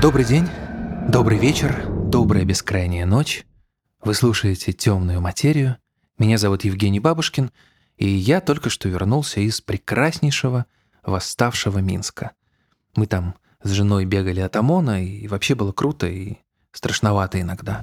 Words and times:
Добрый 0.00 0.26
день, 0.26 0.46
добрый 1.08 1.38
вечер, 1.38 1.86
добрая 1.88 2.44
бескрайняя 2.44 3.06
ночь. 3.06 3.46
Вы 4.04 4.12
слушаете 4.12 4.72
«Темную 4.72 5.22
материю». 5.22 5.78
Меня 6.18 6.36
зовут 6.36 6.64
Евгений 6.64 7.00
Бабушкин, 7.00 7.50
и 7.96 8.06
я 8.06 8.42
только 8.42 8.68
что 8.68 8.90
вернулся 8.90 9.40
из 9.40 9.62
прекраснейшего 9.62 10.66
восставшего 11.02 11.78
Минска. 11.78 12.32
Мы 12.94 13.06
там 13.06 13.36
с 13.62 13.70
женой 13.70 14.04
бегали 14.04 14.40
от 14.40 14.54
ОМОНа, 14.56 15.02
и 15.02 15.26
вообще 15.28 15.54
было 15.54 15.72
круто 15.72 16.06
и 16.06 16.36
страшновато 16.72 17.40
иногда. 17.40 17.82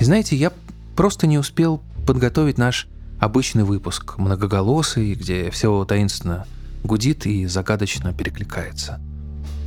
И 0.00 0.04
знаете, 0.04 0.36
я 0.36 0.50
просто 0.96 1.26
не 1.26 1.36
успел 1.36 1.82
подготовить 2.06 2.56
наш 2.56 2.88
обычный 3.20 3.64
выпуск, 3.64 4.16
многоголосый, 4.16 5.12
где 5.12 5.50
все 5.50 5.84
таинственно 5.84 6.46
гудит 6.82 7.26
и 7.26 7.44
загадочно 7.44 8.14
перекликается. 8.14 8.98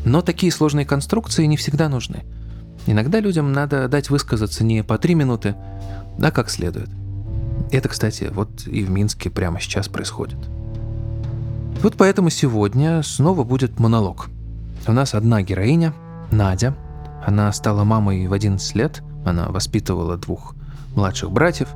Но 0.05 0.21
такие 0.21 0.51
сложные 0.51 0.85
конструкции 0.85 1.45
не 1.45 1.57
всегда 1.57 1.89
нужны. 1.89 2.23
Иногда 2.85 3.19
людям 3.19 3.53
надо 3.53 3.87
дать 3.87 4.09
высказаться 4.09 4.63
не 4.63 4.83
по 4.83 4.97
три 4.97 5.15
минуты, 5.15 5.55
а 6.21 6.31
как 6.31 6.49
следует. 6.49 6.89
Это, 7.71 7.89
кстати, 7.89 8.29
вот 8.33 8.67
и 8.67 8.83
в 8.83 8.89
Минске 8.89 9.29
прямо 9.29 9.59
сейчас 9.59 9.87
происходит. 9.87 10.37
Вот 11.81 11.95
поэтому 11.97 12.29
сегодня 12.29 13.01
снова 13.03 13.43
будет 13.43 13.79
монолог. 13.79 14.29
У 14.87 14.91
нас 14.91 15.13
одна 15.13 15.41
героиня, 15.41 15.93
Надя. 16.31 16.75
Она 17.25 17.51
стала 17.53 17.83
мамой 17.85 18.27
в 18.27 18.33
11 18.33 18.75
лет, 18.75 19.01
она 19.25 19.47
воспитывала 19.47 20.17
двух 20.17 20.55
младших 20.95 21.31
братьев. 21.31 21.69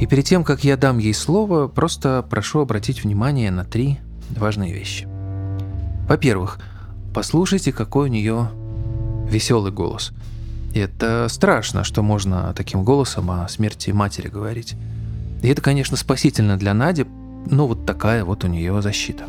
И 0.00 0.06
перед 0.06 0.24
тем, 0.24 0.44
как 0.44 0.64
я 0.64 0.76
дам 0.76 0.98
ей 0.98 1.14
слово, 1.14 1.68
просто 1.68 2.24
прошу 2.28 2.60
обратить 2.60 3.04
внимание 3.04 3.50
на 3.50 3.64
три 3.64 4.00
важные 4.30 4.72
вещи. 4.72 5.08
Во-первых, 6.08 6.58
послушайте, 7.16 7.72
какой 7.72 8.10
у 8.10 8.12
нее 8.12 8.50
веселый 9.26 9.72
голос. 9.72 10.12
И 10.74 10.78
это 10.78 11.28
страшно, 11.30 11.82
что 11.82 12.02
можно 12.02 12.52
таким 12.54 12.84
голосом 12.84 13.30
о 13.30 13.48
смерти 13.48 13.90
матери 13.90 14.28
говорить. 14.28 14.74
И 15.42 15.48
это, 15.48 15.62
конечно, 15.62 15.96
спасительно 15.96 16.58
для 16.58 16.74
Нади, 16.74 17.06
но 17.46 17.66
вот 17.66 17.86
такая 17.86 18.22
вот 18.22 18.44
у 18.44 18.48
нее 18.48 18.82
защита. 18.82 19.24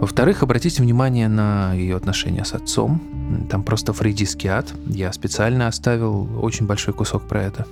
Во-вторых, 0.00 0.42
обратите 0.42 0.82
внимание 0.82 1.28
на 1.28 1.74
ее 1.74 1.94
отношения 1.94 2.44
с 2.44 2.52
отцом. 2.54 3.00
Там 3.48 3.62
просто 3.62 3.92
фрейдистский 3.92 4.50
ад. 4.50 4.66
Я 4.86 5.12
специально 5.12 5.68
оставил 5.68 6.28
очень 6.42 6.66
большой 6.66 6.92
кусок 6.92 7.28
про 7.28 7.40
это. 7.40 7.68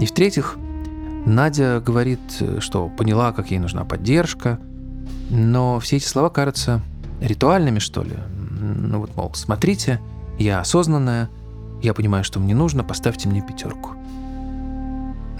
И 0.00 0.06
в-третьих, 0.06 0.56
Надя 1.24 1.80
говорит, 1.80 2.18
что 2.58 2.88
поняла, 2.88 3.30
как 3.30 3.52
ей 3.52 3.60
нужна 3.60 3.84
поддержка, 3.84 4.58
но 5.30 5.78
все 5.78 5.98
эти 5.98 6.06
слова 6.06 6.30
кажутся 6.30 6.82
ритуальными, 7.22 7.78
что 7.78 8.02
ли. 8.02 8.16
Ну 8.60 8.98
вот, 8.98 9.16
мол, 9.16 9.32
смотрите, 9.34 10.00
я 10.38 10.60
осознанная, 10.60 11.30
я 11.82 11.94
понимаю, 11.94 12.24
что 12.24 12.40
мне 12.40 12.54
нужно, 12.54 12.84
поставьте 12.84 13.28
мне 13.28 13.42
пятерку. 13.42 13.90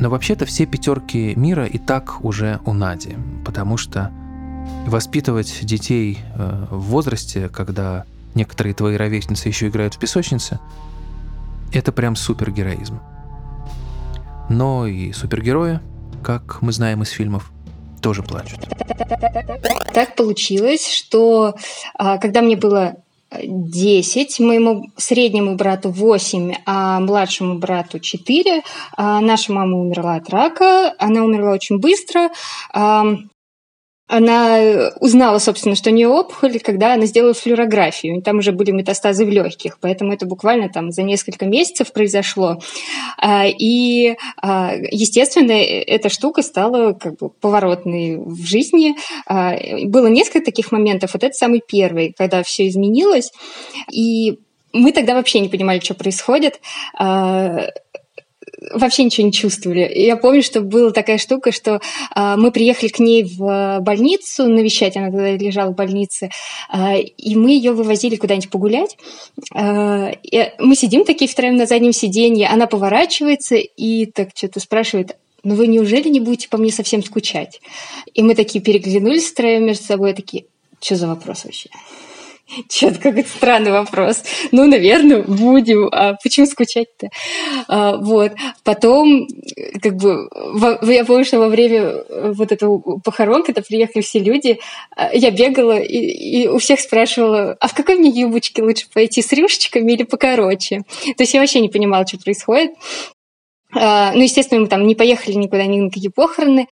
Но 0.00 0.10
вообще-то 0.10 0.46
все 0.46 0.66
пятерки 0.66 1.34
мира 1.36 1.66
и 1.66 1.78
так 1.78 2.24
уже 2.24 2.60
у 2.64 2.72
Нади, 2.72 3.16
потому 3.44 3.76
что 3.76 4.10
воспитывать 4.86 5.60
детей 5.62 6.18
э, 6.34 6.66
в 6.70 6.80
возрасте, 6.80 7.48
когда 7.48 8.04
некоторые 8.34 8.74
твои 8.74 8.96
ровесницы 8.96 9.48
еще 9.48 9.68
играют 9.68 9.94
в 9.94 9.98
песочнице, 9.98 10.58
это 11.72 11.92
прям 11.92 12.16
супергероизм. 12.16 13.00
Но 14.48 14.86
и 14.86 15.12
супергерои, 15.12 15.80
как 16.22 16.62
мы 16.62 16.72
знаем 16.72 17.02
из 17.02 17.10
фильмов, 17.10 17.52
тоже 18.02 18.22
плачут. 18.22 18.60
Так 19.94 20.16
получилось, 20.16 20.92
что 20.92 21.54
а, 21.94 22.18
когда 22.18 22.42
мне 22.42 22.56
было 22.56 22.96
10, 23.40 24.40
моему 24.40 24.90
среднему 24.96 25.54
брату 25.56 25.90
8, 25.90 26.54
а 26.66 27.00
младшему 27.00 27.58
брату 27.58 27.98
4. 27.98 28.62
А 28.96 29.20
наша 29.20 29.52
мама 29.52 29.78
умерла 29.78 30.16
от 30.16 30.28
рака, 30.30 30.94
она 30.98 31.24
умерла 31.24 31.52
очень 31.52 31.78
быстро 31.78 32.30
она 34.12 34.58
э, 34.58 34.90
узнала, 35.00 35.38
собственно, 35.38 35.74
что 35.74 35.88
у 35.88 35.92
нее 35.94 36.06
опухоль, 36.06 36.60
когда 36.60 36.92
она 36.92 37.06
сделала 37.06 37.32
флюорографию. 37.32 38.20
Там 38.20 38.38
уже 38.38 38.52
были 38.52 38.70
метастазы 38.70 39.24
в 39.24 39.30
легких, 39.30 39.78
поэтому 39.80 40.12
это 40.12 40.26
буквально 40.26 40.68
там 40.68 40.90
за 40.90 41.02
несколько 41.02 41.46
месяцев 41.46 41.94
произошло. 41.94 42.58
А, 43.16 43.46
и, 43.46 44.16
а, 44.42 44.74
естественно, 44.90 45.52
э, 45.52 45.82
эта 45.84 46.10
штука 46.10 46.42
стала 46.42 46.92
как 46.92 47.16
бы 47.16 47.30
поворотной 47.30 48.18
в 48.18 48.44
жизни. 48.44 48.96
А, 49.26 49.56
было 49.84 50.08
несколько 50.08 50.44
таких 50.44 50.72
моментов. 50.72 51.14
Вот 51.14 51.24
это 51.24 51.34
самый 51.34 51.62
первый, 51.66 52.12
когда 52.12 52.42
все 52.42 52.68
изменилось. 52.68 53.32
И 53.90 54.40
мы 54.74 54.92
тогда 54.92 55.14
вообще 55.14 55.40
не 55.40 55.48
понимали, 55.48 55.80
что 55.80 55.94
происходит 55.94 56.60
вообще 58.70 59.04
ничего 59.04 59.26
не 59.26 59.32
чувствовали. 59.32 59.90
Я 59.94 60.16
помню, 60.16 60.42
что 60.42 60.60
была 60.60 60.90
такая 60.90 61.18
штука, 61.18 61.52
что 61.52 61.80
э, 62.14 62.36
мы 62.36 62.50
приехали 62.50 62.88
к 62.88 62.98
ней 62.98 63.24
в 63.24 63.80
больницу 63.80 64.48
навещать, 64.48 64.96
она 64.96 65.10
тогда 65.10 65.32
лежала 65.32 65.72
в 65.72 65.74
больнице, 65.74 66.30
э, 66.72 67.00
и 67.00 67.36
мы 67.36 67.50
ее 67.50 67.72
вывозили 67.72 68.16
куда-нибудь 68.16 68.50
погулять. 68.50 68.96
Э, 69.54 70.12
мы 70.58 70.74
сидим 70.76 71.04
такие 71.04 71.28
втроем 71.28 71.56
на 71.56 71.66
заднем 71.66 71.92
сиденье, 71.92 72.48
она 72.48 72.66
поворачивается 72.66 73.56
и 73.56 74.06
так 74.06 74.30
что-то 74.34 74.60
спрашивает, 74.60 75.16
ну 75.44 75.54
вы 75.54 75.66
неужели 75.66 76.08
не 76.08 76.20
будете 76.20 76.48
по 76.48 76.56
мне 76.56 76.70
совсем 76.70 77.02
скучать? 77.02 77.60
И 78.14 78.22
мы 78.22 78.34
такие 78.34 78.62
переглянулись 78.62 79.30
втроем 79.30 79.66
между 79.66 79.84
собой, 79.84 80.12
такие, 80.14 80.44
что 80.80 80.96
за 80.96 81.08
вопрос 81.08 81.44
вообще? 81.44 81.68
Чё-то 82.68 82.98
какой-то 82.98 83.28
странный 83.28 83.72
вопрос. 83.72 84.22
Ну, 84.50 84.66
наверное, 84.66 85.22
будем. 85.22 85.88
А 85.92 86.14
почему 86.22 86.46
скучать-то? 86.46 87.08
А, 87.68 87.96
вот. 87.96 88.32
Потом, 88.64 89.26
как 89.80 89.96
бы, 89.96 90.28
во, 90.30 90.78
я 90.82 91.04
помню, 91.04 91.24
что 91.24 91.38
во 91.38 91.48
время 91.48 91.80
э, 91.80 92.32
вот 92.34 92.52
этого 92.52 92.78
похорон, 93.00 93.42
когда 93.42 93.62
приехали 93.62 94.02
все 94.02 94.18
люди, 94.18 94.58
а, 94.96 95.10
я 95.14 95.30
бегала 95.30 95.78
и, 95.78 95.96
и 95.96 96.48
у 96.48 96.58
всех 96.58 96.80
спрашивала, 96.80 97.56
а 97.60 97.68
в 97.68 97.74
какой 97.74 97.96
мне 97.96 98.10
юбочке 98.10 98.62
лучше 98.62 98.86
пойти, 98.92 99.22
с 99.22 99.32
рюшечками 99.32 99.92
или 99.92 100.02
покороче? 100.02 100.82
То 101.16 101.22
есть 101.22 101.34
я 101.34 101.40
вообще 101.40 101.60
не 101.60 101.68
понимала, 101.68 102.06
что 102.06 102.18
происходит. 102.18 102.72
А, 103.74 104.12
ну, 104.12 104.22
естественно, 104.22 104.60
мы 104.60 104.66
там 104.66 104.86
не 104.86 104.94
поехали 104.94 105.34
никуда, 105.34 105.64
ни 105.64 105.80
на 105.80 105.90
какие 105.90 106.10
похороны. 106.10 106.68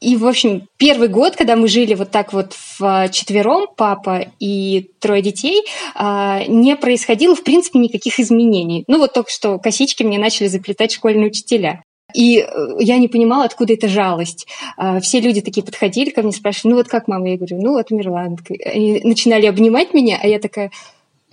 И, 0.00 0.16
в 0.16 0.26
общем, 0.26 0.68
первый 0.76 1.08
год, 1.08 1.34
когда 1.34 1.56
мы 1.56 1.66
жили 1.66 1.94
вот 1.94 2.10
так 2.10 2.32
вот 2.32 2.52
в 2.52 2.82
а, 2.82 3.08
четвером, 3.08 3.66
папа 3.76 4.26
и 4.38 4.90
трое 5.00 5.22
детей, 5.22 5.64
а, 5.94 6.44
не 6.46 6.76
происходило, 6.76 7.34
в 7.34 7.42
принципе, 7.42 7.80
никаких 7.80 8.20
изменений. 8.20 8.84
Ну 8.86 8.98
вот 8.98 9.12
только 9.12 9.30
что 9.30 9.58
косички 9.58 10.04
мне 10.04 10.18
начали 10.18 10.46
заплетать 10.46 10.92
школьные 10.92 11.26
учителя. 11.26 11.82
И 12.14 12.38
э, 12.38 12.46
я 12.78 12.96
не 12.96 13.08
понимала, 13.08 13.44
откуда 13.44 13.74
эта 13.74 13.88
жалость. 13.88 14.46
А, 14.76 15.00
все 15.00 15.20
люди 15.20 15.40
такие 15.40 15.64
подходили 15.64 16.10
ко 16.10 16.22
мне, 16.22 16.32
спрашивали, 16.32 16.72
ну 16.72 16.78
вот 16.78 16.88
как 16.88 17.08
мама? 17.08 17.28
Я 17.28 17.36
говорю, 17.36 17.60
ну 17.60 17.72
вот 17.72 17.90
умерла. 17.90 18.28
Они 18.64 19.00
начинали 19.02 19.46
обнимать 19.46 19.92
меня, 19.92 20.18
а 20.22 20.26
я 20.26 20.38
такая, 20.38 20.70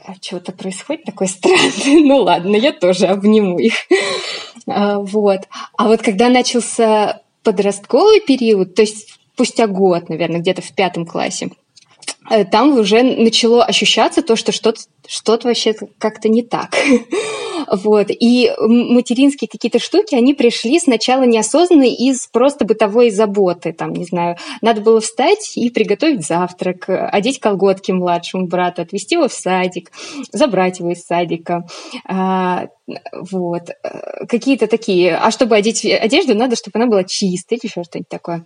а 0.03 0.15
что-то 0.19 0.51
происходит 0.51 1.05
такое 1.05 1.27
странное. 1.27 1.71
ну 1.85 2.17
ладно, 2.17 2.55
я 2.55 2.73
тоже 2.73 3.05
обниму 3.05 3.59
их. 3.59 3.75
вот. 4.65 5.41
А 5.77 5.87
вот 5.87 6.01
когда 6.01 6.29
начался 6.29 7.21
подростковый 7.45 8.19
период, 8.19 8.75
то 8.75 8.81
есть 8.81 9.17
спустя 9.33 9.67
год, 9.67 10.09
наверное, 10.09 10.41
где-то 10.41 10.61
в 10.61 10.73
пятом 10.73 11.05
классе, 11.05 11.51
э, 12.29 12.43
там 12.43 12.77
уже 12.77 13.03
начало 13.03 13.63
ощущаться 13.63 14.21
то, 14.21 14.35
что 14.35 14.51
что-то 14.51 14.81
что 15.07 15.39
вообще 15.43 15.73
как-то 15.97 16.27
не 16.27 16.41
так. 16.41 16.75
Вот. 17.71 18.07
И 18.09 18.51
материнские 18.59 19.47
какие-то 19.47 19.79
штуки, 19.79 20.15
они 20.15 20.33
пришли 20.33 20.79
сначала 20.79 21.23
неосознанно 21.23 21.87
из 21.87 22.27
просто 22.27 22.65
бытовой 22.65 23.09
заботы. 23.11 23.73
Там, 23.73 23.93
не 23.93 24.05
знаю, 24.05 24.37
надо 24.61 24.81
было 24.81 24.99
встать 25.01 25.53
и 25.55 25.69
приготовить 25.69 26.25
завтрак, 26.25 26.85
одеть 26.87 27.39
колготки 27.39 27.91
младшему 27.91 28.47
брату, 28.47 28.81
отвезти 28.81 29.15
его 29.15 29.27
в 29.27 29.33
садик, 29.33 29.91
забрать 30.31 30.79
его 30.79 30.91
из 30.91 31.03
садика. 31.03 31.65
А, 32.07 32.67
вот. 33.11 33.69
Э, 33.83 34.25
какие-то 34.27 34.67
такие. 34.67 35.15
А 35.15 35.31
чтобы 35.31 35.55
одеть 35.55 35.85
одежду, 35.85 36.35
надо, 36.35 36.55
чтобы 36.55 36.79
она 36.79 36.87
была 36.87 37.03
чистой 37.03 37.55
или 37.55 37.65
еще 37.65 37.83
что-нибудь 37.83 38.09
такое. 38.09 38.45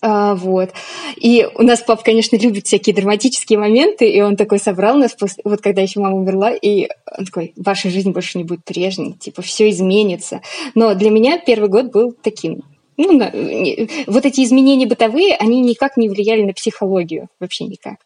А, 0.00 0.34
вот. 0.34 0.70
И 1.16 1.48
у 1.54 1.62
нас 1.62 1.80
папа, 1.80 2.02
конечно, 2.04 2.36
любит 2.36 2.66
всякие 2.66 2.94
драматические 2.94 3.58
моменты, 3.58 4.08
и 4.08 4.20
он 4.20 4.36
такой 4.36 4.58
собрал 4.58 4.96
нас, 4.96 5.12
после, 5.14 5.42
вот 5.44 5.60
когда 5.60 5.82
еще 5.82 6.00
мама 6.00 6.16
умерла, 6.16 6.52
и 6.52 6.88
он 7.16 7.24
такой, 7.24 7.52
ваша 7.56 7.90
жизнь 7.90 8.12
больше 8.12 8.38
не 8.38 8.44
будет 8.44 8.64
прежней, 8.64 9.14
типа, 9.14 9.42
все 9.42 9.68
изменится. 9.70 10.40
Но 10.74 10.94
для 10.94 11.10
меня 11.10 11.38
первый 11.38 11.68
год 11.68 11.90
был 11.90 12.12
таким. 12.12 12.62
Ну, 12.96 13.12
на, 13.12 13.30
не, 13.30 13.88
вот 14.06 14.26
эти 14.26 14.42
изменения 14.42 14.86
бытовые, 14.86 15.36
они 15.36 15.60
никак 15.60 15.96
не 15.96 16.08
влияли 16.08 16.42
на 16.42 16.52
психологию, 16.52 17.28
вообще 17.40 17.64
никак. 17.64 17.96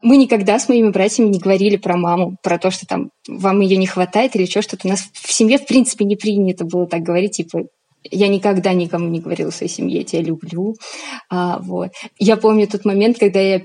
Мы 0.00 0.16
никогда 0.16 0.58
с 0.58 0.68
моими 0.68 0.90
братьями 0.90 1.28
не 1.28 1.40
говорили 1.40 1.76
про 1.76 1.96
маму, 1.96 2.36
про 2.42 2.58
то, 2.58 2.70
что 2.70 2.86
там 2.86 3.10
вам 3.26 3.60
ее 3.60 3.76
не 3.76 3.86
хватает 3.86 4.36
или 4.36 4.46
что, 4.46 4.62
что-то. 4.62 4.86
У 4.86 4.90
нас 4.90 5.10
в 5.12 5.32
семье, 5.32 5.58
в 5.58 5.66
принципе, 5.66 6.04
не 6.04 6.14
принято 6.14 6.64
было 6.64 6.86
так 6.86 7.02
говорить, 7.02 7.32
типа, 7.32 7.64
Я 8.04 8.28
никогда 8.28 8.72
никому 8.72 9.08
не 9.08 9.20
говорила 9.20 9.50
своей 9.50 9.70
семье, 9.70 9.98
я 9.98 10.04
тебя 10.04 10.22
люблю. 10.22 10.76
А, 11.30 11.58
вот. 11.58 11.90
Я 12.18 12.36
помню 12.36 12.66
тот 12.66 12.84
момент, 12.84 13.18
когда 13.18 13.40
я 13.40 13.62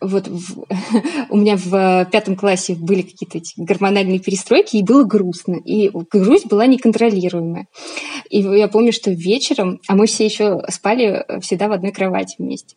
вот 0.00 0.28
в, 0.28 0.64
у 1.30 1.36
меня 1.36 1.56
в 1.56 2.06
пятом 2.10 2.36
классе 2.36 2.74
были 2.74 3.02
какие-то 3.02 3.38
эти 3.38 3.54
гормональные 3.56 4.18
перестройки, 4.18 4.76
и 4.76 4.82
было 4.82 5.04
грустно. 5.04 5.56
И 5.64 5.90
грусть 6.10 6.46
была 6.46 6.66
неконтролируемая. 6.66 7.66
И 8.28 8.40
я 8.40 8.68
помню, 8.68 8.92
что 8.92 9.10
вечером, 9.10 9.80
а 9.88 9.94
мы 9.94 10.06
все 10.06 10.24
еще 10.24 10.62
спали 10.68 11.24
всегда 11.40 11.68
в 11.68 11.72
одной 11.72 11.92
кровати 11.92 12.36
вместе. 12.38 12.74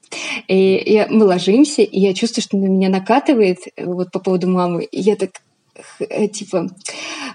И 0.48 0.82
я, 0.86 1.08
мы 1.10 1.26
ложимся, 1.26 1.82
и 1.82 2.00
я 2.00 2.14
чувствую, 2.14 2.44
что 2.44 2.58
на 2.58 2.66
меня 2.66 2.90
накатывает 2.90 3.60
вот 3.78 4.12
по 4.12 4.20
поводу 4.20 4.48
мамы. 4.48 4.86
И 4.86 5.02
я 5.02 5.16
так 5.16 5.32
Э, 5.32 5.49
типа, 6.34 6.70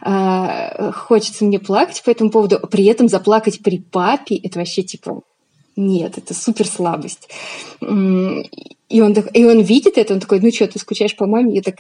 э, 0.05 0.93
хочется 0.93 1.45
мне 1.45 1.59
плакать 1.59 2.03
по 2.05 2.11
этому 2.11 2.31
поводу, 2.31 2.59
а 2.63 2.67
при 2.67 2.85
этом 2.85 3.09
заплакать 3.09 3.63
при 3.63 3.79
папе, 3.79 4.37
это 4.37 4.59
вообще, 4.59 4.83
типа, 4.83 5.23
нет, 5.77 6.19
это 6.19 6.35
супер 6.35 6.67
слабость. 6.67 7.29
И 7.81 9.01
он, 9.01 9.13
и 9.13 9.45
он 9.45 9.61
видит 9.61 9.99
это, 9.99 10.15
он 10.15 10.21
такой, 10.21 10.41
ну 10.41 10.53
что, 10.53 10.69
ты 10.69 10.79
скучаешь 10.79 11.17
по 11.17 11.27
маме? 11.27 11.57
Я 11.57 11.63
так, 11.63 11.77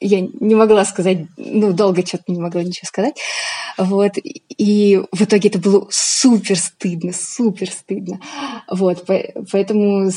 я 0.00 0.20
не 0.20 0.54
могла 0.54 0.84
сказать, 0.84 1.18
ну, 1.36 1.72
долго 1.72 2.04
что-то 2.06 2.24
не 2.28 2.40
могла 2.40 2.62
ничего 2.62 2.86
сказать. 2.86 3.16
Вот. 3.76 4.12
И 4.16 5.00
в 5.12 5.22
итоге 5.22 5.48
это 5.48 5.58
было 5.58 5.86
супер 5.90 6.58
стыдно, 6.58 7.12
супер 7.12 7.70
стыдно. 7.70 8.20
Вот. 8.70 9.04
Поэтому 9.52 10.10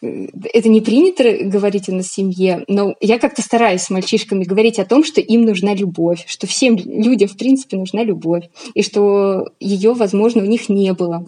это 0.00 0.68
не 0.68 0.80
принято 0.80 1.44
говорить 1.44 1.88
на 1.88 2.02
семье, 2.02 2.64
но 2.68 2.94
я 3.00 3.18
как-то 3.18 3.42
стараюсь 3.42 3.82
с 3.82 3.90
мальчишками 3.90 4.44
говорить 4.44 4.78
о 4.78 4.86
том, 4.86 5.04
что 5.04 5.20
им 5.20 5.42
нужна 5.42 5.74
любовь, 5.74 6.24
что 6.26 6.46
всем 6.46 6.76
людям, 6.76 7.28
в 7.28 7.36
принципе, 7.36 7.76
нужна 7.76 8.02
любовь, 8.02 8.44
и 8.74 8.82
что 8.82 9.50
ее, 9.60 9.92
возможно, 9.92 10.42
у 10.42 10.46
них 10.46 10.68
не 10.68 10.92
было. 10.92 11.26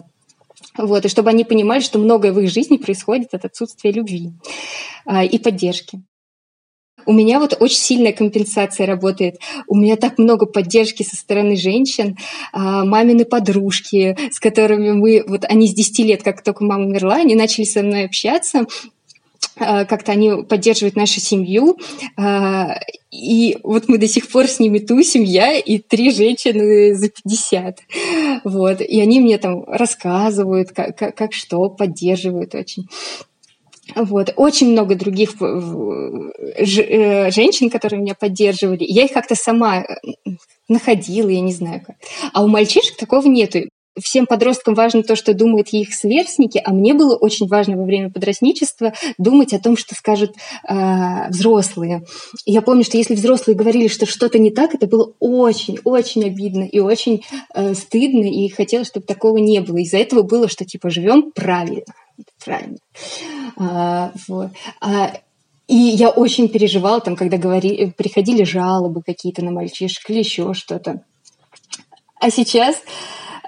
Вот, 0.77 1.05
и 1.05 1.09
чтобы 1.09 1.29
они 1.29 1.43
понимали, 1.43 1.81
что 1.81 1.99
многое 1.99 2.31
в 2.31 2.39
их 2.39 2.49
жизни 2.49 2.77
происходит 2.77 3.33
от 3.33 3.45
отсутствия 3.45 3.91
любви 3.91 4.31
а, 5.05 5.25
и 5.25 5.37
поддержки. 5.37 6.01
У 7.05 7.13
меня 7.13 7.39
вот 7.39 7.57
очень 7.59 7.77
сильная 7.77 8.13
компенсация 8.13 8.87
работает. 8.87 9.39
У 9.67 9.75
меня 9.75 9.95
так 9.95 10.17
много 10.17 10.45
поддержки 10.45 11.03
со 11.03 11.15
стороны 11.15 11.55
женщин, 11.55 12.17
а, 12.51 12.85
мамины 12.85 13.25
подружки, 13.25 14.17
с 14.31 14.39
которыми 14.39 14.91
мы, 14.91 15.23
вот 15.27 15.45
они 15.45 15.67
с 15.67 15.73
10 15.73 15.99
лет, 16.05 16.23
как 16.23 16.43
только 16.43 16.63
мама 16.63 16.85
умерла, 16.85 17.15
они 17.15 17.35
начали 17.35 17.65
со 17.65 17.83
мной 17.83 18.05
общаться, 18.05 18.65
а, 19.59 19.85
как-то 19.85 20.11
они 20.11 20.43
поддерживают 20.43 20.95
нашу 20.95 21.19
семью. 21.19 21.77
А, 22.17 22.79
и 23.11 23.57
вот 23.63 23.87
мы 23.87 23.97
до 23.97 24.07
сих 24.07 24.29
пор 24.29 24.47
с 24.47 24.59
ними 24.59 24.79
тусим, 24.79 25.23
я 25.23 25.57
и 25.57 25.79
три 25.79 26.11
женщины 26.11 26.95
за 26.95 27.09
50. 27.09 27.79
Вот. 28.43 28.81
И 28.81 29.01
они 29.01 29.19
мне 29.19 29.37
там 29.37 29.63
рассказывают, 29.65 30.71
как, 30.71 30.97
как, 30.97 31.15
как 31.15 31.33
что, 31.33 31.69
поддерживают 31.69 32.55
очень. 32.55 32.87
Вот. 33.95 34.33
Очень 34.35 34.71
много 34.71 34.95
других 34.95 35.31
э, 35.41 37.31
женщин, 37.31 37.69
которые 37.69 38.01
меня 38.01 38.15
поддерживали. 38.15 38.83
Я 38.83 39.05
их 39.05 39.11
как-то 39.11 39.35
сама 39.35 39.81
э, 39.81 39.85
находила, 40.67 41.29
я 41.29 41.41
не 41.41 41.53
знаю 41.53 41.81
как. 41.85 41.95
А 42.33 42.43
у 42.43 42.47
мальчишек 42.47 42.97
такого 42.97 43.27
нету. 43.27 43.59
Всем 44.01 44.27
подросткам 44.27 44.75
важно 44.75 45.03
то, 45.03 45.15
что 45.15 45.33
думают 45.33 45.69
их 45.69 45.93
сверстники, 45.93 46.61
а 46.63 46.71
мне 46.71 46.93
было 46.93 47.17
очень 47.17 47.47
важно 47.47 47.75
во 47.75 47.83
время 47.83 48.09
подростничества 48.09 48.93
думать 49.17 49.53
о 49.53 49.59
том, 49.59 49.75
что 49.75 49.95
скажут 49.95 50.35
э, 50.67 51.29
взрослые. 51.29 52.03
Я 52.45 52.61
помню, 52.61 52.83
что 52.83 52.97
если 52.97 53.15
взрослые 53.15 53.57
говорили, 53.57 53.87
что 53.87 54.05
что-то 54.05 54.39
не 54.39 54.51
так, 54.51 54.73
это 54.73 54.87
было 54.87 55.13
очень-очень 55.19 56.23
обидно 56.23 56.63
и 56.63 56.79
очень 56.79 57.23
э, 57.53 57.73
стыдно, 57.73 58.23
и 58.23 58.47
хотелось, 58.49 58.87
чтобы 58.87 59.05
такого 59.05 59.37
не 59.37 59.59
было. 59.59 59.77
Из-за 59.77 59.97
этого 59.97 60.21
было, 60.21 60.47
что 60.47 60.63
типа 60.63 60.89
живем 60.89 61.31
правильно 61.31 61.83
правильно. 62.43 62.77
А, 63.57 64.11
вот. 64.27 64.51
А, 64.81 65.13
и 65.67 65.75
я 65.75 66.09
очень 66.09 66.49
переживала, 66.49 66.99
там, 66.99 67.15
когда 67.15 67.37
говорили, 67.37 67.93
приходили 67.95 68.43
жалобы 68.43 69.01
какие-то 69.05 69.43
на 69.43 69.51
мальчишек 69.51 70.09
или 70.09 70.19
еще 70.19 70.53
что-то. 70.53 71.03
А 72.19 72.29
сейчас 72.31 72.81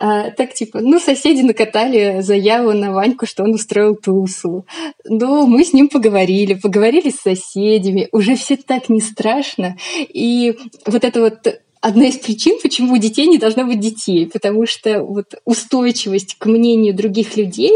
а, 0.03 0.31
так 0.31 0.55
типа, 0.55 0.79
ну, 0.81 0.99
соседи 0.99 1.41
накатали 1.41 2.21
заяву 2.21 2.73
на 2.73 2.91
Ваньку, 2.91 3.27
что 3.27 3.43
он 3.43 3.53
устроил 3.53 3.95
тусу. 3.95 4.65
Ну, 5.05 5.45
мы 5.45 5.63
с 5.63 5.73
ним 5.73 5.89
поговорили, 5.89 6.55
поговорили 6.55 7.11
с 7.11 7.21
соседями, 7.21 8.09
уже 8.11 8.35
все 8.35 8.57
так 8.57 8.89
не 8.89 8.99
страшно. 8.99 9.77
И 9.99 10.57
вот 10.87 11.03
это 11.03 11.21
вот 11.21 11.61
одна 11.81 12.07
из 12.07 12.17
причин, 12.17 12.59
почему 12.61 12.93
у 12.93 12.97
детей 12.97 13.27
не 13.27 13.37
должно 13.37 13.65
быть 13.65 13.79
детей, 13.79 14.27
потому 14.27 14.65
что 14.65 15.03
вот 15.03 15.35
устойчивость 15.45 16.35
к 16.37 16.45
мнению 16.45 16.93
других 16.93 17.35
людей, 17.35 17.73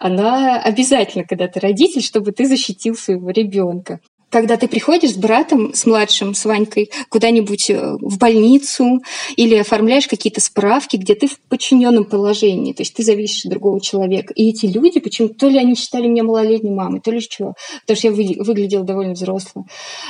она 0.00 0.60
обязательно, 0.60 1.24
когда 1.24 1.48
ты 1.48 1.60
родитель, 1.60 2.02
чтобы 2.02 2.32
ты 2.32 2.46
защитил 2.46 2.96
своего 2.96 3.30
ребенка 3.30 4.00
когда 4.32 4.56
ты 4.56 4.66
приходишь 4.66 5.12
с 5.12 5.16
братом, 5.16 5.74
с 5.74 5.84
младшим, 5.84 6.34
с 6.34 6.46
Ванькой, 6.46 6.90
куда-нибудь 7.10 7.68
э, 7.68 7.96
в 8.00 8.16
больницу 8.16 9.02
или 9.36 9.56
оформляешь 9.56 10.08
какие-то 10.08 10.40
справки, 10.40 10.96
где 10.96 11.14
ты 11.14 11.26
в 11.26 11.38
подчиненном 11.50 12.06
положении, 12.06 12.72
то 12.72 12.80
есть 12.80 12.94
ты 12.94 13.02
зависишь 13.02 13.44
от 13.44 13.50
другого 13.50 13.78
человека. 13.78 14.32
И 14.32 14.48
эти 14.48 14.64
люди, 14.64 15.00
почему 15.00 15.28
то 15.28 15.48
ли 15.48 15.58
они 15.58 15.74
считали 15.74 16.06
меня 16.06 16.24
малолетней 16.24 16.72
мамой, 16.72 17.00
то 17.00 17.10
ли 17.10 17.20
что, 17.20 17.52
потому 17.82 17.96
что 17.98 18.08
я 18.08 18.14
выглядела 18.42 18.84
довольно 18.84 19.12
взрослой, 19.12 19.64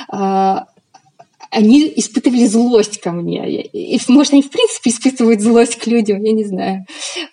а, 0.07 0.67
они 1.53 1.91
испытывали 1.95 2.45
злость 2.45 2.99
ко 2.99 3.11
мне. 3.11 3.61
И, 3.61 3.99
может, 4.07 4.33
они 4.33 4.41
в 4.41 4.49
принципе 4.49 4.89
испытывают 4.89 5.41
злость 5.41 5.75
к 5.75 5.87
людям, 5.87 6.23
я 6.23 6.31
не 6.31 6.43
знаю. 6.43 6.85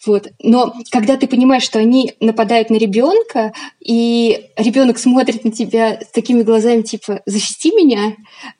Вот. 0.06 0.28
Но 0.42 0.74
когда 0.90 1.16
ты 1.16 1.26
понимаешь, 1.26 1.62
что 1.62 1.78
они 1.78 2.12
нападают 2.20 2.70
на 2.70 2.76
ребенка, 2.76 3.52
и 3.80 4.46
ребенок 4.56 4.98
смотрит 4.98 5.44
на 5.44 5.50
тебя 5.50 6.00
с 6.00 6.10
такими 6.12 6.42
глазами, 6.42 6.82
типа, 6.82 7.22
защити 7.24 7.70
меня, 7.70 8.14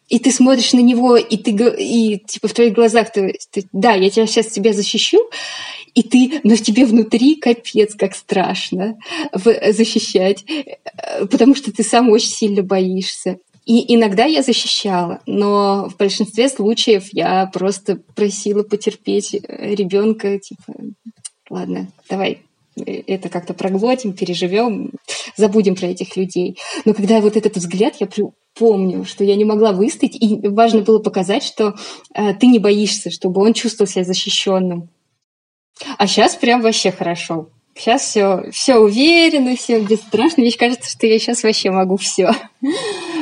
и 0.09 0.19
ты 0.19 0.33
смотришь 0.33 0.73
на 0.73 0.81
него, 0.81 1.17
и 1.17 1.37
ты 1.37 1.51
и 1.79 2.19
типа 2.19 2.49
в 2.49 2.53
твоих 2.53 2.75
глазах 2.75 3.13
ты, 3.13 3.39
ты 3.53 3.65
да, 3.73 3.93
я 3.93 4.11
тебя 4.11 4.27
сейчас 4.27 4.47
тебя 4.49 4.73
защищу, 4.73 5.19
и 5.95 6.03
ты, 6.03 6.41
но 6.43 6.57
тебе 6.57 6.87
внутри 6.87 7.37
капец 7.37 7.95
как 7.95 8.15
страшно 8.15 8.97
защищать, 9.35 10.45
э, 10.49 11.27
потому 11.27 11.55
что 11.55 11.73
ты 11.73 11.83
сам 11.83 12.11
очень 12.11 12.31
сильно 12.31 12.63
боишься. 12.63 13.39
И 13.67 13.95
иногда 13.95 14.25
я 14.25 14.43
защищала, 14.43 15.21
но 15.27 15.89
в 15.89 15.97
большинстве 15.97 16.49
случаев 16.49 17.09
я 17.13 17.47
просто 17.53 17.97
просила 18.17 18.63
потерпеть 18.63 19.35
э, 19.35 19.75
ребенка, 19.75 20.39
типа, 20.39 20.75
ладно, 21.51 21.89
давай 22.09 22.39
э, 22.77 23.03
это 23.07 23.29
как-то 23.29 23.55
проглотим, 23.55 24.15
переживем, 24.15 24.93
забудем 25.37 25.77
про 25.77 25.87
этих 25.87 26.17
людей. 26.17 26.59
Но 26.85 26.95
когда 26.95 27.21
вот 27.21 27.37
этот 27.37 27.57
взгляд, 27.57 27.97
я 28.01 28.09
помню, 28.55 29.05
что 29.05 29.25
я 29.25 29.37
не 29.37 29.45
могла 29.45 29.73
выстоять, 29.73 30.17
и 30.17 30.49
важно 30.49 30.81
было 30.81 30.99
показать, 30.99 31.45
что 31.45 31.75
э, 32.15 32.35
ты 32.35 32.47
не 32.47 32.59
боишься, 32.59 33.11
чтобы 33.11 33.43
он 33.43 33.53
чувствовал 33.53 33.91
себя 33.91 34.05
защищенным. 34.05 34.89
А 35.99 36.07
сейчас 36.07 36.35
прям 36.35 36.63
вообще 36.63 36.91
хорошо. 36.91 37.49
Сейчас 37.75 38.03
все, 38.03 38.51
все 38.53 38.77
уверенно, 38.77 39.57
все 39.57 39.81
бесстрашно. 39.81 40.43
Мне 40.43 40.53
кажется, 40.53 40.91
что 40.91 41.07
я 41.07 41.19
сейчас 41.19 41.43
вообще 41.43 41.71
могу 41.71 41.97
все. 41.97 42.33